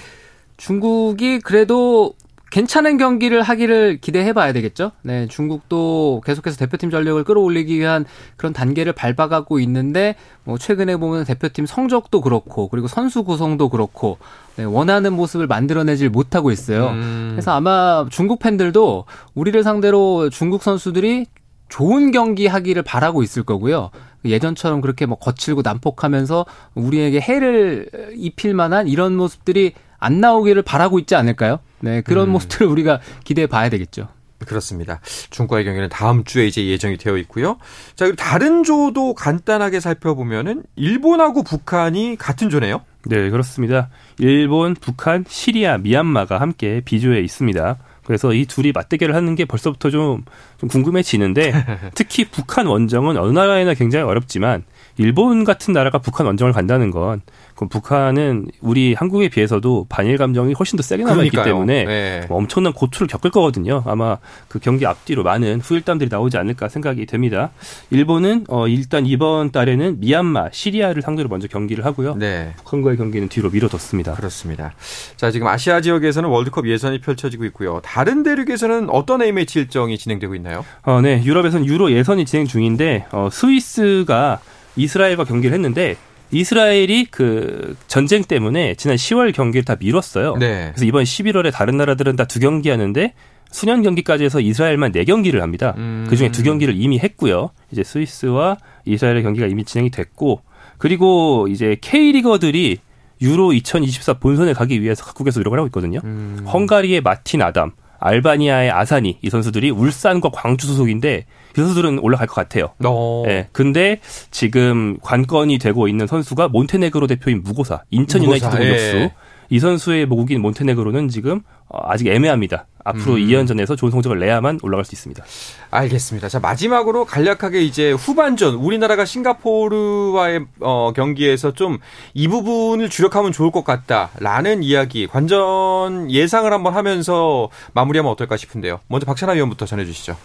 중국이 0.57 1.41
그래도 1.41 2.15
괜찮은 2.51 2.97
경기를 2.97 3.43
하기를 3.43 3.99
기대해 4.01 4.33
봐야 4.33 4.53
되겠죠. 4.53 4.93
네, 5.03 5.27
중국도 5.27 6.23
계속해서 6.25 6.57
대표팀 6.57 6.91
전력을 6.91 7.23
끌어올리기 7.25 7.79
위한 7.79 8.05
그런 8.37 8.53
단계를 8.53 8.93
밟아가고 8.93 9.59
있는데 9.61 10.15
뭐 10.45 10.57
최근에 10.57 10.97
보면 10.97 11.25
대표팀 11.25 11.67
성적도 11.67 12.21
그렇고 12.21 12.69
그리고 12.69 12.87
선수 12.87 13.25
구성도 13.25 13.69
그렇고 13.69 14.19
네, 14.57 14.65
원하는 14.65 15.13
모습을 15.13 15.47
만들어내질 15.47 16.09
못하고 16.09 16.51
있어요. 16.51 16.91
음. 16.91 17.31
그래서 17.33 17.51
아마 17.51 18.07
중국 18.11 18.39
팬들도 18.39 19.05
우리를 19.35 19.63
상대로 19.63 20.31
중국 20.31 20.63
선수들이 20.63 21.27
좋은 21.69 22.11
경기 22.11 22.47
하기를 22.47 22.83
바라고 22.83 23.23
있을 23.23 23.43
거고요. 23.43 23.91
예전처럼 24.25 24.81
그렇게 24.81 25.07
뭐 25.07 25.19
거칠고 25.19 25.63
난폭하면서 25.63 26.47
우리에게 26.75 27.21
해를 27.21 27.89
입힐 28.17 28.55
만한 28.55 28.89
이런 28.89 29.17
모습들이 29.17 29.73
안 29.99 30.21
나오기를 30.21 30.63
바라고 30.63 30.99
있지 30.99 31.15
않을까요? 31.15 31.61
네, 31.81 32.01
그런 32.03 32.29
음. 32.29 32.33
모습들을 32.33 32.67
우리가 32.67 33.01
기대해 33.25 33.47
봐야 33.47 33.69
되겠죠. 33.69 34.09
그렇습니다. 34.39 35.01
중국과의 35.31 35.65
경기는 35.65 35.89
다음 35.89 36.25
주에 36.25 36.47
이제 36.47 36.67
예정이 36.67 36.99
되어 36.99 37.17
있고요. 37.19 37.57
자, 37.95 38.05
그리고 38.05 38.17
다른 38.17 38.65
조도 38.65 39.15
간단하게 39.15 39.81
살펴보면은 39.81 40.63
일본하고 40.77 41.43
북한이 41.43 42.17
같은 42.19 42.51
조네요. 42.51 42.83
네, 43.07 43.31
그렇습니다. 43.31 43.89
일본, 44.19 44.75
북한, 44.75 45.25
시리아, 45.27 45.79
미얀마가 45.79 46.41
함께 46.41 46.83
비조에 46.85 47.21
있습니다. 47.21 47.79
그래서 48.07 48.33
이 48.33 48.47
둘이 48.47 48.73
맞대결을 48.73 49.15
하는 49.15 49.35
게 49.35 49.45
벌써부터 49.45 49.91
좀, 49.91 50.25
좀 50.59 50.69
궁금해지는데 50.69 51.53
특히 51.95 52.25
북한 52.25 52.67
원정은 52.67 53.17
어느 53.17 53.33
나라에나 53.33 53.75
굉장히 53.75 54.05
어렵지만 54.05 54.63
일본 54.97 55.45
같은 55.45 55.75
나라가 55.75 55.99
북한 55.99 56.27
원정을 56.27 56.53
간다는 56.53 56.91
건 56.91 57.21
그럼 57.57 57.71
북한은 57.71 58.47
우리 58.61 58.95
한국에 58.95 59.29
비해서도 59.29 59.87
반일 59.89 60.19
감정이 60.19 60.53
훨씬 60.53 60.77
더 60.77 60.83
세게 60.83 61.05
남아있기. 61.05 61.43
때문에 61.43 61.85
네. 61.85 62.27
뭐 62.29 62.39
엄청난 62.39 62.73
고초를 62.73 63.09
겪을 63.09 63.31
거거든요. 63.31 63.83
아마 63.87 64.19
그 64.47 64.59
경기 64.59 64.85
앞뒤로 64.87 65.23
많은 65.23 65.61
후일담들이 65.61 66.11
나오지 66.11 66.37
않을까 66.37 66.69
생각이 66.69 67.07
됩니다. 67.07 67.51
일본은 67.91 68.45
어 68.49 68.69
일단 68.69 69.07
이번 69.07 69.51
달에는 69.53 70.01
미얀마, 70.01 70.51
시리아를 70.53 71.01
상대로 71.03 71.29
먼저 71.29 71.49
경기를 71.49 71.85
하고요. 71.87 72.15
네. 72.17 72.53
북한과의 72.59 72.99
경기는 72.99 73.29
뒤로 73.29 73.49
미뤄뒀습니다. 73.51 74.15
그렇습니다. 74.15 74.75
자, 75.17 75.31
지금 75.31 75.47
아시아 75.47 75.81
지역에서는 75.81 76.29
월드컵 76.29 76.69
예선이 76.69 77.01
펼쳐지고 77.01 77.47
있고요. 77.47 77.81
다른 77.83 78.23
대륙에서는 78.23 78.91
어떤 78.91 79.23
A매치 79.23 79.61
일정이 79.61 79.97
진행되고 79.97 80.35
있나요? 80.35 80.65
어, 80.83 81.01
네. 81.01 81.23
유럽에서는 81.25 81.65
유로 81.67 81.91
예선이 81.91 82.27
진행 82.27 82.47
중인데 82.47 83.07
어, 83.13 83.29
스위스가 83.33 84.41
이스라엘과 84.77 85.25
경기를 85.25 85.55
했는데 85.55 85.97
이스라엘이 86.31 87.07
그 87.11 87.77
전쟁 87.89 88.23
때문에 88.25 88.75
지난 88.75 88.97
10월 88.97 89.33
경기를 89.35 89.65
다 89.65 89.77
미뤘어요. 89.79 90.37
네. 90.37 90.71
그래서 90.75 90.85
이번 90.85 91.05
11월에 91.05 91.53
다른 91.53 91.77
나라들은 91.77 92.17
다 92.17 92.25
두 92.27 92.41
경기 92.41 92.69
하는데 92.71 93.13
수년 93.51 93.83
경기까지 93.83 94.25
해서 94.25 94.41
이스라엘만 94.41 94.93
네 94.93 95.05
경기를 95.05 95.41
합니다. 95.41 95.75
음. 95.79 96.07
그 96.11 96.17
중에 96.17 96.31
두 96.33 96.43
경기를 96.43 96.75
이미 96.77 96.99
했고요. 96.99 97.51
이제 97.71 97.83
스위스와 97.85 98.57
이스라엘의 98.85 99.23
경기가 99.23 99.47
이미 99.47 99.65
진행이 99.65 99.91
됐고 99.91 100.43
그리고 100.79 101.47
이제 101.49 101.77
K리거들이 101.81 102.79
유로 103.23 103.53
2024 103.55 104.15
본선에 104.15 104.53
가기 104.53 104.83
위해서 104.83 105.05
각국에서 105.05 105.41
노력을 105.41 105.59
하고 105.59 105.67
있거든요. 105.69 106.01
음. 106.05 106.45
헝가리의 106.47 107.01
마틴 107.01 107.41
아담, 107.41 107.71
알바니아의 107.99 108.71
아사니 108.71 109.19
이 109.23 109.31
선수들이 109.31 109.71
울산과 109.71 110.31
광주 110.33 110.67
소속인데 110.67 111.25
이 111.46 111.46
선수들은 111.63 111.99
올라갈 112.01 112.27
것 112.27 112.35
같아요. 112.35 112.71
어. 112.85 113.25
예. 113.27 113.49
근데 113.53 114.01
지금 114.31 114.99
관건이 115.03 115.59
되고 115.59 115.89
있는 115.89 116.07
선수가 116.07 116.49
몬테네그로 116.49 117.07
대표인 117.07 117.43
무고사, 117.43 117.83
인천 117.91 118.23
무고사, 118.23 118.37
유나이티드 118.47 118.63
공격수. 118.63 118.97
예. 118.97 119.15
이 119.49 119.61
선수의 119.61 120.07
모국인 120.07 120.43
몬테네그로는 120.43 121.09
지금 121.09 121.41
어, 121.69 121.79
아직 121.85 122.09
애매합니다. 122.09 122.67
앞으로 122.85 123.15
음. 123.15 123.19
2연전에서 123.19 123.77
좋은 123.77 123.91
성적을 123.91 124.19
내야만 124.21 124.61
올라갈 124.63 124.85
수 124.85 124.95
있습니다. 124.95 125.25
알겠습니다. 125.71 126.29
자, 126.29 126.39
마지막으로 126.41 127.05
간략하게 127.05 127.63
이제 127.63 127.91
후반전, 127.93 128.55
우리나라가 128.55 129.05
싱가포르와의 129.05 130.47
어, 130.61 130.93
경기에서 130.95 131.53
좀 131.53 131.79
이 132.15 132.29
부분을 132.29 132.89
주력하면 132.89 133.33
좋을 133.33 133.51
것 133.51 133.65
같다라는 133.65 134.63
이야기, 134.63 135.07
관전 135.07 136.11
예상을 136.11 136.53
한번 136.53 136.75
하면서 136.75 137.49
마무리하면 137.73 138.11
어떨까 138.13 138.37
싶은데요. 138.37 138.81
먼저 138.89 139.07
박찬하 139.07 139.35
위원부터 139.35 139.67
전해주시죠. 139.67 140.17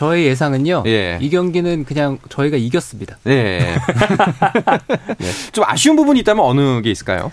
저의 0.00 0.24
예상은요. 0.24 0.84
예. 0.86 1.18
이 1.20 1.28
경기는 1.28 1.84
그냥 1.84 2.16
저희가 2.30 2.56
이겼습니다. 2.56 3.18
네. 3.24 3.76
좀 5.52 5.62
아쉬운 5.66 5.94
부분이 5.94 6.20
있다면 6.20 6.42
어느 6.42 6.80
게 6.80 6.90
있을까요? 6.90 7.30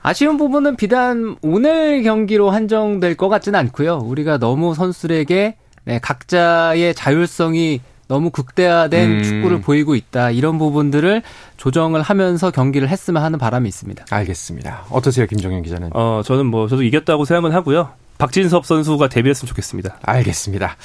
아쉬운 0.00 0.38
부분은 0.38 0.76
비단 0.76 1.36
오늘 1.42 2.02
경기로 2.02 2.48
한정될 2.48 3.18
것 3.18 3.28
같지는 3.28 3.60
않고요. 3.60 3.98
우리가 3.98 4.38
너무 4.38 4.74
선수들에게 4.74 5.56
네, 5.84 5.98
각자의 5.98 6.94
자율성이 6.94 7.82
너무 8.08 8.30
극대화된 8.30 9.10
음. 9.10 9.22
축구를 9.22 9.60
보이고 9.60 9.94
있다. 9.94 10.30
이런 10.30 10.56
부분들을 10.56 11.20
조정을 11.58 12.00
하면서 12.00 12.50
경기를 12.50 12.88
했으면 12.88 13.24
하는 13.24 13.38
바람이 13.38 13.68
있습니다. 13.68 14.06
알겠습니다. 14.08 14.84
어떠세요, 14.88 15.26
김정현 15.26 15.60
기자는? 15.62 15.90
어, 15.92 16.22
저는 16.24 16.46
뭐 16.46 16.66
저도 16.66 16.82
이겼다고 16.82 17.26
생각은 17.26 17.54
하고요. 17.54 17.90
박진섭 18.16 18.64
선수가 18.64 19.08
데뷔했으면 19.08 19.48
좋겠습니다. 19.48 19.98
알겠습니다. 20.00 20.76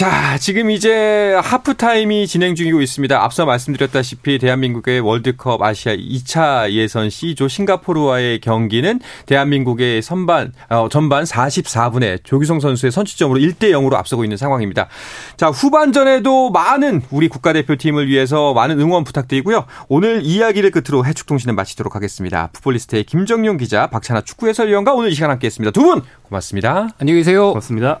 자, 0.00 0.38
지금 0.38 0.70
이제 0.70 1.34
하프타임이 1.42 2.26
진행 2.26 2.54
중이고 2.54 2.80
있습니다. 2.80 3.22
앞서 3.22 3.44
말씀드렸다시피 3.44 4.38
대한민국의 4.38 5.00
월드컵 5.00 5.60
아시아 5.60 5.94
2차 5.94 6.70
예선 6.70 7.10
C조 7.10 7.48
싱가포르와의 7.48 8.40
경기는 8.40 8.98
대한민국의 9.26 10.00
선반, 10.00 10.54
어, 10.70 10.88
전반 10.90 11.24
44분에 11.24 12.24
조규성 12.24 12.60
선수의 12.60 12.92
선취점으로 12.92 13.40
1대 13.40 13.72
0으로 13.72 13.92
앞서고 13.92 14.24
있는 14.24 14.38
상황입니다. 14.38 14.88
자, 15.36 15.48
후반전에도 15.48 16.48
많은 16.48 17.02
우리 17.10 17.28
국가대표팀을 17.28 18.08
위해서 18.08 18.54
많은 18.54 18.80
응원 18.80 19.04
부탁드리고요. 19.04 19.66
오늘 19.88 20.22
이야기를 20.22 20.70
끝으로 20.70 21.04
해축통신을 21.04 21.54
마치도록 21.54 21.94
하겠습니다. 21.94 22.48
풋볼리스트의 22.54 23.04
김정용 23.04 23.58
기자, 23.58 23.88
박찬아 23.88 24.22
축구 24.22 24.48
해설위원과 24.48 24.94
오늘 24.94 25.10
이 25.10 25.14
시간 25.14 25.30
함께 25.30 25.48
했습니다. 25.48 25.72
두 25.72 25.82
분 25.82 26.00
고맙습니다. 26.22 26.88
안녕히 26.98 27.20
계세요. 27.20 27.48
고맙습니다. 27.48 28.00